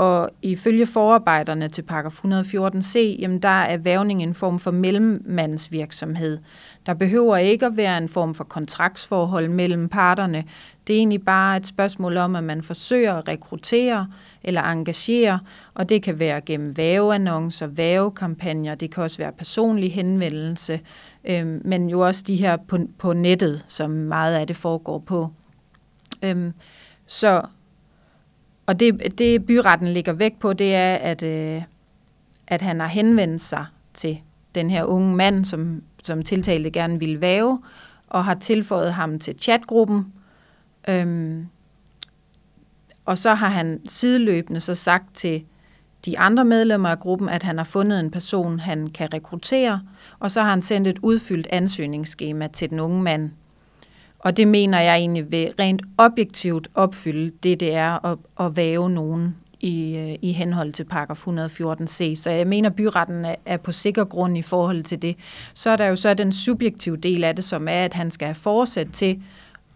Og 0.00 0.30
ifølge 0.42 0.86
forarbejderne 0.86 1.68
til 1.68 1.82
paragraf 1.82 2.24
114c, 2.24 2.98
jamen 2.98 3.38
der 3.38 3.48
er 3.48 3.76
vævning 3.76 4.22
en 4.22 4.34
form 4.34 4.58
for 4.58 4.70
mellemmandsvirksomhed. 4.70 6.38
Der 6.86 6.94
behøver 6.94 7.36
ikke 7.36 7.66
at 7.66 7.76
være 7.76 7.98
en 7.98 8.08
form 8.08 8.34
for 8.34 8.44
kontraktsforhold 8.44 9.48
mellem 9.48 9.88
parterne. 9.88 10.44
Det 10.86 10.94
er 10.94 10.98
egentlig 10.98 11.24
bare 11.24 11.56
et 11.56 11.66
spørgsmål 11.66 12.16
om, 12.16 12.36
at 12.36 12.44
man 12.44 12.62
forsøger 12.62 13.14
at 13.14 13.28
rekruttere 13.28 14.06
eller 14.44 14.62
engagere, 14.62 15.38
og 15.74 15.88
det 15.88 16.02
kan 16.02 16.18
være 16.18 16.40
gennem 16.40 16.76
væveannoncer, 16.76 17.66
vævekampagner, 17.66 18.74
det 18.74 18.94
kan 18.94 19.02
også 19.02 19.18
være 19.18 19.32
personlig 19.32 19.92
henvendelse, 19.92 20.80
øh, 21.24 21.46
men 21.64 21.88
jo 21.88 22.00
også 22.00 22.24
de 22.26 22.36
her 22.36 22.56
på, 22.56 22.78
på 22.98 23.12
nettet, 23.12 23.64
som 23.68 23.90
meget 23.90 24.34
af 24.34 24.46
det 24.46 24.56
foregår 24.56 24.98
på. 24.98 25.30
Øhm, 26.22 26.52
så 27.06 27.42
og 28.70 28.80
det, 28.80 29.18
det 29.18 29.46
byretten 29.46 29.88
ligger 29.88 30.12
væk 30.12 30.38
på, 30.40 30.52
det 30.52 30.74
er, 30.74 30.94
at, 30.94 31.22
øh, 31.22 31.62
at 32.46 32.62
han 32.62 32.80
har 32.80 32.86
henvendt 32.86 33.42
sig 33.42 33.66
til 33.94 34.20
den 34.54 34.70
her 34.70 34.84
unge 34.84 35.16
mand, 35.16 35.44
som, 35.44 35.82
som 36.02 36.22
tiltalte 36.22 36.70
gerne 36.70 36.98
ville 36.98 37.20
væve, 37.20 37.62
og 38.08 38.24
har 38.24 38.34
tilføjet 38.34 38.94
ham 38.94 39.18
til 39.18 39.38
chatgruppen. 39.38 40.12
Øhm, 40.88 41.46
og 43.04 43.18
så 43.18 43.34
har 43.34 43.48
han 43.48 43.80
sideløbende 43.88 44.60
så 44.60 44.74
sagt 44.74 45.14
til 45.14 45.44
de 46.04 46.18
andre 46.18 46.44
medlemmer 46.44 46.88
af 46.88 47.00
gruppen, 47.00 47.28
at 47.28 47.42
han 47.42 47.58
har 47.58 47.64
fundet 47.64 48.00
en 48.00 48.10
person, 48.10 48.58
han 48.58 48.90
kan 48.90 49.14
rekruttere, 49.14 49.80
og 50.18 50.30
så 50.30 50.42
har 50.42 50.50
han 50.50 50.62
sendt 50.62 50.88
et 50.88 50.98
udfyldt 51.02 51.46
ansøgningsskema 51.50 52.46
til 52.46 52.70
den 52.70 52.80
unge 52.80 53.02
mand, 53.02 53.30
og 54.20 54.36
det 54.36 54.48
mener 54.48 54.80
jeg 54.80 54.96
egentlig 54.96 55.32
vil 55.32 55.52
rent 55.58 55.82
objektivt 55.98 56.68
opfylde 56.74 57.32
det, 57.42 57.60
det 57.60 57.74
er 57.74 58.06
at, 58.06 58.18
at 58.40 58.56
væve 58.56 58.90
nogen 58.90 59.36
i, 59.60 59.96
øh, 59.96 60.16
i 60.22 60.32
henhold 60.32 60.72
til 60.72 60.84
paragraf 60.84 61.26
114c. 61.26 62.16
Så 62.16 62.30
jeg 62.30 62.46
mener, 62.46 62.70
byretten 62.70 63.24
er, 63.24 63.34
er 63.46 63.56
på 63.56 63.72
sikker 63.72 64.04
grund 64.04 64.38
i 64.38 64.42
forhold 64.42 64.82
til 64.82 65.02
det. 65.02 65.16
Så 65.54 65.70
er 65.70 65.76
der 65.76 65.86
jo 65.86 65.96
så 65.96 66.14
den 66.14 66.32
subjektive 66.32 66.96
del 66.96 67.24
af 67.24 67.36
det, 67.36 67.44
som 67.44 67.68
er, 67.68 67.84
at 67.84 67.94
han 67.94 68.10
skal 68.10 68.26
have 68.26 68.34
forsæt 68.34 68.88
til 68.92 69.22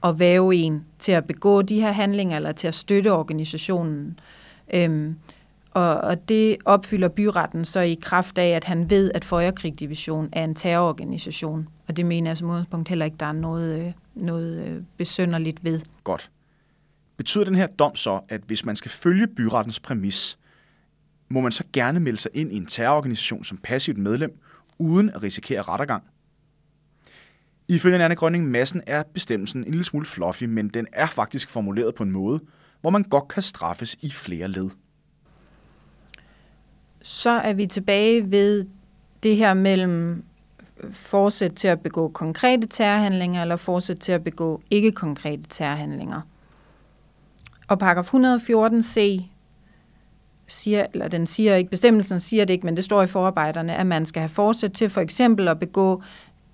at 0.04 0.18
væve 0.18 0.54
en 0.54 0.84
til 0.98 1.12
at 1.12 1.24
begå 1.24 1.62
de 1.62 1.80
her 1.80 1.92
handlinger, 1.92 2.36
eller 2.36 2.52
til 2.52 2.68
at 2.68 2.74
støtte 2.74 3.12
organisationen. 3.12 4.18
Øhm, 4.74 5.16
og, 5.74 5.96
og 5.96 6.28
det 6.28 6.56
opfylder 6.64 7.08
byretten 7.08 7.64
så 7.64 7.80
i 7.80 7.98
kraft 8.02 8.38
af, 8.38 8.48
at 8.48 8.64
han 8.64 8.90
ved, 8.90 9.10
at 9.14 9.24
Føjerkrig 9.24 9.80
Division 9.80 10.28
er 10.32 10.44
en 10.44 10.54
terrororganisation. 10.54 11.68
Og 11.88 11.96
det 11.96 12.06
mener 12.06 12.30
jeg 12.30 12.36
som 12.36 12.48
udgangspunkt 12.48 12.88
heller 12.88 13.04
ikke, 13.04 13.16
der 13.20 13.26
er 13.26 13.32
noget, 13.32 13.86
øh, 13.86 13.92
noget 14.14 14.66
øh, 14.66 14.82
besønderligt 14.96 15.64
ved. 15.64 15.80
Godt. 16.04 16.30
Betyder 17.16 17.44
den 17.44 17.54
her 17.54 17.66
dom 17.66 17.96
så, 17.96 18.20
at 18.28 18.40
hvis 18.46 18.64
man 18.64 18.76
skal 18.76 18.90
følge 18.90 19.26
byrettens 19.26 19.80
præmis, 19.80 20.38
må 21.28 21.40
man 21.40 21.52
så 21.52 21.64
gerne 21.72 22.00
melde 22.00 22.18
sig 22.18 22.30
ind 22.34 22.52
i 22.52 22.56
en 22.56 22.66
terrororganisation 22.66 23.44
som 23.44 23.58
passivt 23.62 23.98
medlem, 23.98 24.38
uden 24.78 25.10
at 25.10 25.22
risikere 25.22 25.62
rettergang? 25.62 26.02
Ifølge 27.68 28.04
Anne 28.04 28.16
Grønning 28.16 28.50
Massen 28.50 28.82
er 28.86 29.02
bestemmelsen 29.02 29.64
en 29.64 29.70
lille 29.70 29.84
smule 29.84 30.06
fluffy, 30.06 30.44
men 30.44 30.68
den 30.68 30.86
er 30.92 31.06
faktisk 31.06 31.50
formuleret 31.50 31.94
på 31.94 32.02
en 32.02 32.10
måde, 32.10 32.40
hvor 32.80 32.90
man 32.90 33.02
godt 33.02 33.28
kan 33.28 33.42
straffes 33.42 33.96
i 34.00 34.10
flere 34.10 34.48
led. 34.48 34.70
Så 37.06 37.30
er 37.30 37.52
vi 37.52 37.66
tilbage 37.66 38.30
ved 38.30 38.66
det 39.22 39.36
her 39.36 39.54
mellem 39.54 40.24
fortsæt 40.90 41.52
til 41.52 41.68
at 41.68 41.80
begå 41.80 42.08
konkrete 42.08 42.66
terrorhandlinger 42.66 43.42
eller 43.42 43.56
fortsæt 43.56 43.96
til 43.96 44.12
at 44.12 44.24
begå 44.24 44.62
ikke-konkrete 44.70 45.42
terrorhandlinger. 45.48 46.20
Og 47.68 47.78
paragraf 47.78 48.14
114c 48.14 49.22
siger, 50.46 50.86
eller 50.92 51.08
den 51.08 51.26
siger 51.26 51.56
ikke, 51.56 51.70
bestemmelsen 51.70 52.20
siger 52.20 52.44
det 52.44 52.54
ikke, 52.54 52.66
men 52.66 52.76
det 52.76 52.84
står 52.84 53.02
i 53.02 53.06
forarbejderne, 53.06 53.76
at 53.76 53.86
man 53.86 54.06
skal 54.06 54.20
have 54.20 54.28
fortsat 54.28 54.72
til 54.72 54.90
for 54.90 55.00
eksempel 55.00 55.48
at 55.48 55.60
begå 55.60 56.02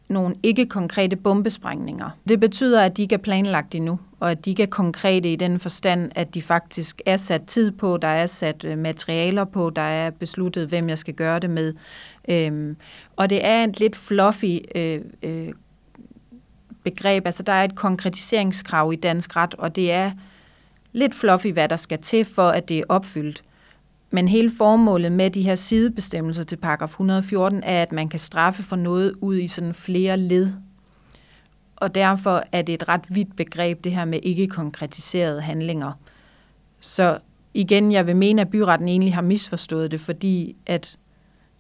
nogle 0.09 0.35
ikke-konkrete 0.43 1.17
bombesprængninger. 1.17 2.11
Det 2.29 2.41
betyder, 2.41 2.83
at 2.83 2.97
de 2.97 3.03
ikke 3.03 3.15
er 3.15 3.19
planlagt 3.19 3.75
endnu, 3.75 3.99
og 4.21 4.31
at 4.31 4.45
de 4.45 4.51
ikke 4.51 4.63
er 4.63 4.67
konkrete 4.67 5.33
i 5.33 5.37
den 5.37 5.59
forstand, 5.59 6.11
at 6.15 6.35
de 6.35 6.43
faktisk 6.43 7.03
er 7.07 7.17
sat 7.17 7.43
tid 7.47 7.71
på, 7.71 7.97
der 7.97 8.09
er 8.09 8.27
sat 8.27 8.65
øh, 8.65 8.79
materialer 8.79 9.45
på, 9.45 9.71
der 9.71 9.83
er 9.83 10.11
besluttet, 10.11 10.69
hvem 10.69 10.89
jeg 10.89 10.99
skal 10.99 11.15
gøre 11.15 11.39
det 11.39 11.51
med. 11.51 11.75
Øhm, 12.29 12.77
og 13.17 13.31
det 13.31 13.47
er 13.47 13.65
et 13.65 13.81
lidt 13.81 13.97
fluffy 13.97 14.59
øh, 14.75 15.01
øh, 15.23 15.49
begreb, 16.85 17.27
altså 17.27 17.43
der 17.43 17.53
er 17.53 17.65
et 17.65 17.75
konkretiseringskrav 17.75 18.93
i 18.93 18.97
dansk 18.97 19.37
ret, 19.37 19.55
og 19.55 19.77
det 19.77 19.93
er 19.93 20.13
lidt 20.93 21.15
fluffy, 21.15 21.53
hvad 21.53 21.69
der 21.69 21.77
skal 21.77 21.99
til 21.99 22.25
for, 22.25 22.49
at 22.49 22.69
det 22.69 22.79
er 22.79 22.85
opfyldt. 22.89 23.43
Men 24.11 24.29
hele 24.29 24.51
formålet 24.59 25.13
med 25.13 25.31
de 25.31 25.43
her 25.43 25.55
sidebestemmelser 25.55 26.43
til 26.43 26.57
paragraf 26.57 26.89
114 26.89 27.63
er, 27.63 27.83
at 27.83 27.93
man 27.93 28.09
kan 28.09 28.21
straffe 28.21 28.63
for 28.63 28.77
noget 28.77 29.15
ud 29.21 29.37
i 29.37 29.49
sådan 29.49 29.75
flere 29.75 30.17
led. 30.17 30.53
Og 31.81 31.95
derfor 31.95 32.45
er 32.53 32.63
det 32.63 32.75
et 32.75 32.89
ret 32.89 33.05
vidt 33.09 33.37
begreb, 33.37 33.85
det 33.85 33.93
her 33.93 34.05
med 34.05 34.19
ikke 34.23 34.47
konkretiserede 34.47 35.41
handlinger. 35.41 35.93
Så 36.81 37.19
igen, 37.55 37.93
jeg 37.93 38.07
vil 38.07 38.17
mene, 38.17 38.41
at 38.41 38.51
byretten 38.51 38.89
egentlig 38.89 39.15
har 39.15 39.23
misforstået 39.23 39.91
det, 39.91 40.01
fordi 40.01 40.57
at 40.67 40.97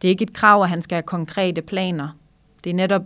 det 0.02 0.08
er 0.08 0.10
ikke 0.10 0.22
et 0.22 0.32
krav, 0.32 0.62
at 0.62 0.68
han 0.68 0.82
skal 0.82 0.96
have 0.96 1.02
konkrete 1.02 1.62
planer. 1.62 2.08
Det 2.64 2.70
er 2.70 2.74
netop 2.74 3.02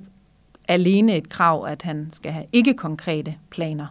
alene 0.69 1.17
et 1.17 1.29
krav, 1.29 1.67
at 1.69 1.83
han 1.83 2.09
skal 2.13 2.33
have 2.33 2.47
ikke 2.53 2.75
konkrete 2.75 3.35
planer. 3.51 3.87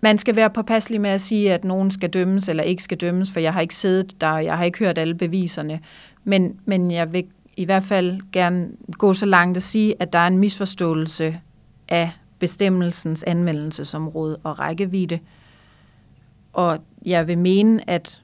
Man 0.00 0.18
skal 0.18 0.36
være 0.36 0.50
påpasselig 0.50 1.00
med 1.00 1.10
at 1.10 1.20
sige, 1.20 1.52
at 1.52 1.64
nogen 1.64 1.90
skal 1.90 2.10
dømmes 2.10 2.48
eller 2.48 2.62
ikke 2.62 2.82
skal 2.82 2.98
dømmes, 2.98 3.30
for 3.30 3.40
jeg 3.40 3.52
har 3.52 3.60
ikke 3.60 3.74
siddet 3.74 4.20
der, 4.20 4.38
jeg 4.38 4.56
har 4.56 4.64
ikke 4.64 4.78
hørt 4.78 4.98
alle 4.98 5.14
beviserne. 5.14 5.80
Men, 6.24 6.60
men 6.64 6.90
jeg 6.90 7.12
vil 7.12 7.24
i 7.56 7.64
hvert 7.64 7.82
fald 7.82 8.20
gerne 8.32 8.68
gå 8.92 9.14
så 9.14 9.26
langt 9.26 9.56
at 9.56 9.62
sige, 9.62 9.94
at 9.98 10.12
der 10.12 10.18
er 10.18 10.26
en 10.26 10.38
misforståelse 10.38 11.40
af 11.88 12.10
bestemmelsens 12.38 13.22
anvendelsesområde 13.22 14.36
og 14.36 14.58
rækkevidde. 14.58 15.18
og 16.52 16.78
jeg 17.04 17.26
vil 17.26 17.38
mene, 17.38 17.90
at, 17.90 18.22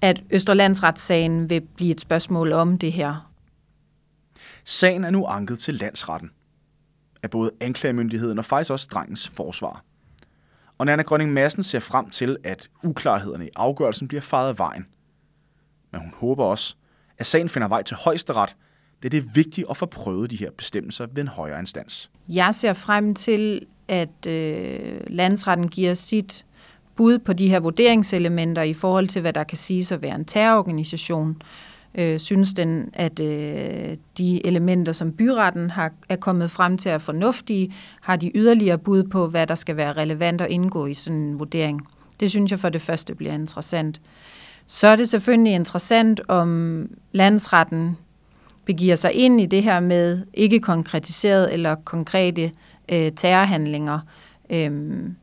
at 0.00 0.22
Østerlandsretssagen 0.30 1.50
vil 1.50 1.60
blive 1.60 1.90
et 1.90 2.00
spørgsmål 2.00 2.52
om 2.52 2.78
det 2.78 2.92
her. 2.92 3.30
Sagen 4.64 5.04
er 5.04 5.10
nu 5.10 5.26
anket 5.26 5.58
til 5.58 5.74
landsretten 5.74 6.30
af 7.22 7.30
både 7.30 7.50
anklagemyndigheden 7.60 8.38
og 8.38 8.44
faktisk 8.44 8.70
også 8.70 8.88
drengens 8.90 9.28
forsvar. 9.28 9.84
Og 10.78 10.86
Nana 10.86 11.02
Grønning 11.02 11.32
Madsen 11.32 11.62
ser 11.62 11.80
frem 11.80 12.10
til, 12.10 12.36
at 12.44 12.70
uklarhederne 12.84 13.46
i 13.46 13.50
afgørelsen 13.56 14.08
bliver 14.08 14.20
fejret 14.20 14.48
af 14.48 14.58
vejen. 14.58 14.86
Men 15.92 16.00
hun 16.00 16.14
håber 16.16 16.44
også, 16.44 16.76
at 17.18 17.26
sagen 17.26 17.48
finder 17.48 17.68
vej 17.68 17.82
til 17.82 17.96
højesteret, 17.96 18.56
det 19.02 19.14
er 19.14 19.22
vigtigt 19.34 19.66
at 19.70 19.76
få 19.76 19.86
prøvet 19.86 20.30
de 20.30 20.36
her 20.36 20.50
bestemmelser 20.50 21.06
ved 21.12 21.22
en 21.22 21.28
højere 21.28 21.60
instans. 21.60 22.10
Jeg 22.28 22.54
ser 22.54 22.72
frem 22.72 23.14
til, 23.14 23.66
at 23.88 24.26
øh, 24.26 25.00
landsretten 25.06 25.68
giver 25.68 25.94
sit 25.94 26.44
bud 26.96 27.18
på 27.18 27.32
de 27.32 27.48
her 27.48 27.60
vurderingselementer 27.60 28.62
i 28.62 28.74
forhold 28.74 29.08
til, 29.08 29.20
hvad 29.20 29.32
der 29.32 29.44
kan 29.44 29.58
siges 29.58 29.92
at 29.92 30.02
være 30.02 30.14
en 30.14 30.24
terrororganisation. 30.24 31.42
Øh, 31.94 32.18
synes 32.20 32.54
den, 32.54 32.90
at 32.92 33.20
øh, 33.20 33.96
de 34.18 34.46
elementer, 34.46 34.92
som 34.92 35.12
byretten 35.12 35.70
har, 35.70 35.92
er 36.08 36.16
kommet 36.16 36.50
frem 36.50 36.78
til, 36.78 36.90
er 36.90 36.98
fornuftige? 36.98 37.74
Har 38.00 38.16
de 38.16 38.30
yderligere 38.34 38.78
bud 38.78 39.02
på, 39.02 39.28
hvad 39.28 39.46
der 39.46 39.54
skal 39.54 39.76
være 39.76 39.92
relevant 39.92 40.40
at 40.40 40.50
indgå 40.50 40.86
i 40.86 40.94
sådan 40.94 41.18
en 41.18 41.38
vurdering? 41.38 41.80
Det 42.20 42.30
synes 42.30 42.50
jeg 42.50 42.58
for 42.60 42.68
det 42.68 42.80
første 42.80 43.14
bliver 43.14 43.32
interessant. 43.32 44.00
Så 44.66 44.86
er 44.86 44.96
det 44.96 45.08
selvfølgelig 45.08 45.52
interessant, 45.52 46.20
om 46.28 46.90
landsretten 47.12 47.96
begiver 48.66 48.94
sig 48.94 49.12
ind 49.12 49.40
i 49.40 49.46
det 49.46 49.62
her 49.62 49.80
med 49.80 50.26
ikke 50.34 50.60
konkretiseret 50.60 51.52
eller 51.52 51.74
konkrete 51.74 52.52
øh, 52.92 53.12
terrorhandlinger. 53.12 54.00
Øhm, 54.50 55.16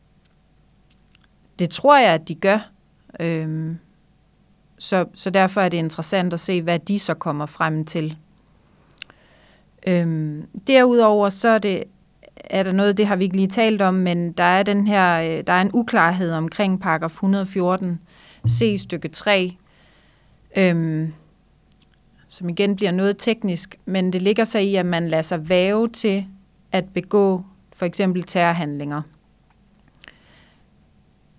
det 1.60 1.70
tror 1.70 1.98
jeg, 1.98 2.14
at 2.14 2.28
de 2.28 2.36
gør. 2.36 2.70
Øhm, 3.20 3.78
så, 4.78 5.06
så 5.14 5.30
derfor 5.30 5.62
er 5.62 5.70
det 5.70 5.78
interessant 5.78 6.34
at 6.34 6.40
se, 6.40 6.62
hvad 6.62 6.80
de 6.80 7.00
så 7.00 7.14
kommer 7.14 7.46
frem 7.46 7.86
til. 7.86 8.18
Øhm, 9.88 10.48
derudover 10.68 11.30
så 11.30 11.48
er 11.48 11.60
det 11.60 11.84
er 12.36 12.64
der 12.64 12.72
noget, 12.72 12.98
det 12.98 13.08
har 13.08 13.16
vi 13.16 13.24
ikke 13.24 13.36
lige 13.36 13.48
talt 13.48 13.82
om, 13.82 13.94
men 13.94 14.32
der 14.32 14.44
er 14.44 14.64
den 14.64 14.88
her, 14.88 15.22
øh, 15.22 15.44
der 15.48 15.54
er 15.54 15.62
en 15.62 15.72
uklarhed 15.74 16.32
omkring 16.32 16.82
paragraf 16.82 17.12
114 17.12 18.00
C 18.50 18.76
stykke 18.80 19.08
3, 19.08 19.58
øhm, 20.58 21.14
som 22.34 22.50
igen 22.50 22.76
bliver 22.76 22.92
noget 22.92 23.18
teknisk, 23.18 23.80
men 23.86 24.14
det 24.14 24.22
ligger 24.22 24.44
sig 24.44 24.64
i, 24.68 24.76
at 24.76 24.86
man 24.86 25.08
lader 25.08 25.24
sig 25.24 25.50
væve 25.50 25.88
til 25.88 26.26
at 26.72 26.86
begå 26.94 27.44
for 27.74 27.86
eksempel 27.86 28.24
terrorhandlinger. 28.24 29.02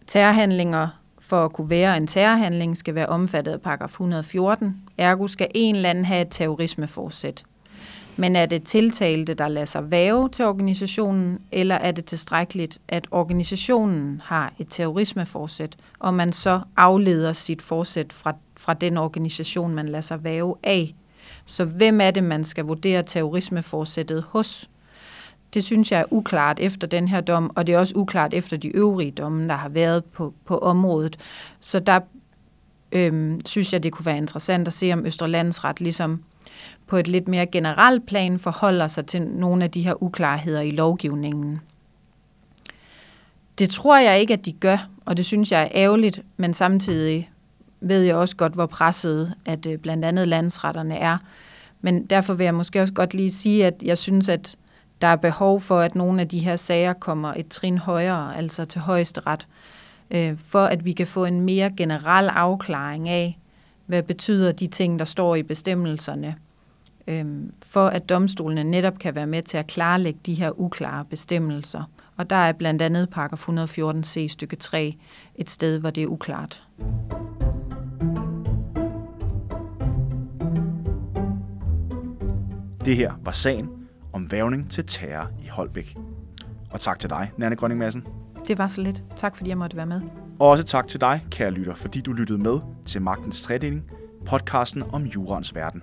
Terrorhandlinger 0.07 0.89
for 1.21 1.45
at 1.45 1.53
kunne 1.53 1.71
være 1.71 1.97
en 1.97 2.07
terrorhandling 2.07 2.77
skal 2.77 2.95
være 2.95 3.07
omfattet 3.07 3.53
af 3.53 3.61
paragraf 3.61 3.89
114. 3.89 4.77
Ergo 4.99 5.27
skal 5.27 5.49
en 5.55 5.75
eller 5.75 5.91
anden 5.91 6.05
have 6.05 6.23
et 6.23 6.29
terrorismeforsæt. 6.31 7.45
Men 8.17 8.37
er 8.37 8.47
det 8.47 8.63
tiltalte, 8.63 9.35
der 9.35 9.49
lader 9.49 9.67
sig 9.67 9.91
væve 9.91 10.29
til 10.29 10.45
organisationen, 10.45 11.39
eller 11.53 11.75
er 11.75 11.93
det 11.93 12.05
tilstrækkeligt, 12.05 12.79
at 12.89 13.07
organisationen 13.11 14.23
har 14.25 14.53
et 14.59 14.67
terrorismeforsæt, 14.71 15.77
og 15.99 16.15
man 16.15 16.33
så 16.33 16.61
afleder 16.77 17.33
sit 17.33 17.63
forsæt 17.63 18.13
fra, 18.13 18.35
fra 18.57 18.75
den 18.75 18.97
organisation, 18.97 19.75
man 19.75 19.89
lader 19.89 20.01
sig 20.01 20.25
væve 20.25 20.57
af? 20.63 20.95
Så 21.45 21.65
hvem 21.65 22.01
er 22.01 22.11
det, 22.11 22.25
man 22.25 22.45
skal 22.45 22.65
vurdere 22.65 23.03
terrorismeforsættet 23.03 24.25
hos? 24.29 24.71
Det 25.55 25.65
synes 25.65 25.93
jeg 25.93 26.01
er 26.01 26.05
uklart 26.11 26.59
efter 26.61 26.87
den 26.87 27.09
her 27.09 27.21
dom, 27.21 27.51
og 27.55 27.67
det 27.67 27.75
er 27.75 27.79
også 27.79 27.97
uklart 27.97 28.35
efter 28.35 28.57
de 28.57 28.69
øvrige 28.69 29.11
domme, 29.11 29.49
der 29.49 29.55
har 29.55 29.69
været 29.69 30.05
på, 30.05 30.35
på 30.45 30.59
området. 30.59 31.19
Så 31.61 31.79
der 31.79 32.01
øhm, 32.93 33.41
synes 33.47 33.73
jeg, 33.73 33.83
det 33.83 33.93
kunne 33.93 34.07
være 34.07 34.17
interessant 34.17 34.69
at 34.69 34.75
se, 34.75 34.93
om 34.93 35.07
Østerlandsret 35.07 35.81
ligesom 35.81 36.23
på 36.87 36.97
et 36.97 37.09
lidt 37.09 37.29
mere 37.29 37.47
generelt 37.47 38.07
plan 38.07 38.39
forholder 38.39 38.87
sig 38.87 39.07
til 39.07 39.23
nogle 39.23 39.65
af 39.65 39.71
de 39.71 39.83
her 39.83 40.03
uklarheder 40.03 40.61
i 40.61 40.71
lovgivningen. 40.71 41.61
Det 43.59 43.71
tror 43.71 43.99
jeg 43.99 44.21
ikke, 44.21 44.33
at 44.33 44.45
de 44.45 44.53
gør, 44.53 44.89
og 45.05 45.17
det 45.17 45.27
synes 45.27 45.53
jeg 45.53 45.63
er 45.63 45.69
ærgerligt, 45.75 46.23
men 46.37 46.55
samtidig 46.55 47.31
ved 47.81 48.03
jeg 48.03 48.17
også 48.17 48.37
godt, 48.37 48.53
hvor 48.53 48.67
presset 48.67 49.35
at 49.47 49.67
øh, 49.67 49.79
blandt 49.79 50.05
andet 50.05 50.29
landsretterne 50.29 50.97
er. 50.97 51.19
Men 51.81 52.07
derfor 52.07 52.35
vil 52.35 52.45
jeg 52.45 52.55
måske 52.55 52.81
også 52.81 52.95
godt 52.95 53.15
lige 53.15 53.31
sige, 53.31 53.67
at 53.67 53.75
jeg 53.83 53.99
synes, 53.99 54.29
at 54.29 54.57
der 55.01 55.07
er 55.07 55.17
behov 55.17 55.61
for, 55.61 55.81
at 55.81 55.95
nogle 55.95 56.21
af 56.21 56.29
de 56.29 56.39
her 56.39 56.57
sager 56.57 56.93
kommer 56.93 57.35
et 57.37 57.49
trin 57.49 57.79
højere, 57.79 58.37
altså 58.37 58.65
til 58.65 58.81
højesteret, 58.81 59.47
øh, 60.11 60.39
for 60.39 60.65
at 60.65 60.85
vi 60.85 60.93
kan 60.93 61.07
få 61.07 61.25
en 61.25 61.41
mere 61.41 61.71
generel 61.77 62.29
afklaring 62.29 63.09
af, 63.09 63.39
hvad 63.87 64.03
betyder 64.03 64.53
de 64.53 64.67
ting, 64.67 64.99
der 64.99 65.05
står 65.05 65.37
i 65.37 65.43
bestemmelserne, 65.43 66.37
øh, 67.07 67.25
for 67.63 67.87
at 67.87 68.09
domstolene 68.09 68.65
netop 68.65 68.99
kan 68.99 69.15
være 69.15 69.27
med 69.27 69.43
til 69.43 69.57
at 69.57 69.67
klarlægge 69.67 70.21
de 70.27 70.35
her 70.35 70.61
uklare 70.61 71.05
bestemmelser. 71.05 71.91
Og 72.17 72.31
der 72.31 72.37
er 72.37 72.53
blandt 72.53 72.83
andet 72.83 73.11
paragraf 73.11 73.49
114c 73.49 74.29
stykke 74.29 74.57
3 74.57 74.97
et 75.35 75.51
sted, 75.51 75.79
hvor 75.81 75.91
det 75.91 76.03
er 76.03 76.07
uklart. 76.07 76.63
Det 82.85 82.97
her 82.97 83.13
var 83.23 83.33
sagen 83.33 83.69
om 84.13 84.31
vævning 84.31 84.71
til 84.71 84.87
terror 84.87 85.31
i 85.45 85.47
Holbæk. 85.47 85.97
Og 86.71 86.81
tak 86.81 86.99
til 86.99 87.11
dig, 87.11 87.33
Nanne 87.37 87.57
Grønning 87.57 87.79
Madsen. 87.79 88.05
Det 88.49 88.59
var 88.59 88.69
så 88.69 88.81
lidt. 88.81 89.05
Tak 89.17 89.37
fordi 89.37 89.51
jeg 89.51 89.59
måtte 89.59 89.77
være 89.77 89.87
med. 89.87 90.24
Og 90.39 90.49
også 90.49 90.65
tak 90.65 90.89
til 90.89 91.01
dig, 91.01 91.25
kære 91.31 91.51
lytter, 91.51 91.75
fordi 91.75 92.01
du 92.01 92.13
lyttede 92.13 92.39
med 92.39 92.59
til 92.87 93.03
Magtens 93.03 93.43
Tredeling, 93.43 93.85
podcasten 94.27 94.83
om 94.93 95.05
jurens 95.05 95.55
verden. 95.55 95.83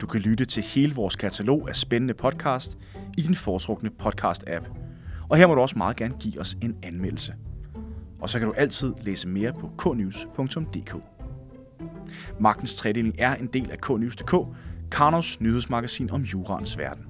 Du 0.00 0.06
kan 0.06 0.20
lytte 0.20 0.44
til 0.44 0.62
hele 0.62 0.94
vores 0.94 1.16
katalog 1.16 1.68
af 1.68 1.76
spændende 1.76 2.14
podcast 2.14 2.78
i 3.18 3.22
din 3.22 3.34
foretrukne 3.34 3.90
podcast-app. 4.02 4.64
Og 5.28 5.36
her 5.36 5.46
må 5.46 5.54
du 5.54 5.60
også 5.60 5.78
meget 5.78 5.96
gerne 5.96 6.14
give 6.20 6.40
os 6.40 6.56
en 6.62 6.76
anmeldelse. 6.82 7.34
Og 8.20 8.30
så 8.30 8.38
kan 8.38 8.48
du 8.48 8.54
altid 8.56 8.92
læse 9.00 9.28
mere 9.28 9.52
på 9.52 9.70
knews.dk. 9.78 10.96
Magtens 12.40 12.74
Tredeling 12.74 13.14
er 13.18 13.34
en 13.34 13.46
del 13.46 13.70
af 13.70 13.80
knews.dk, 13.80 14.34
Karnovs 14.90 15.40
nyhedsmagasin 15.40 16.10
om 16.10 16.22
jurens 16.22 16.78
verden. 16.78 17.04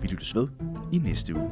Vi 0.00 0.06
lyttes 0.06 0.34
ved 0.34 0.48
i 0.92 0.98
næste 0.98 1.34
uge. 1.34 1.50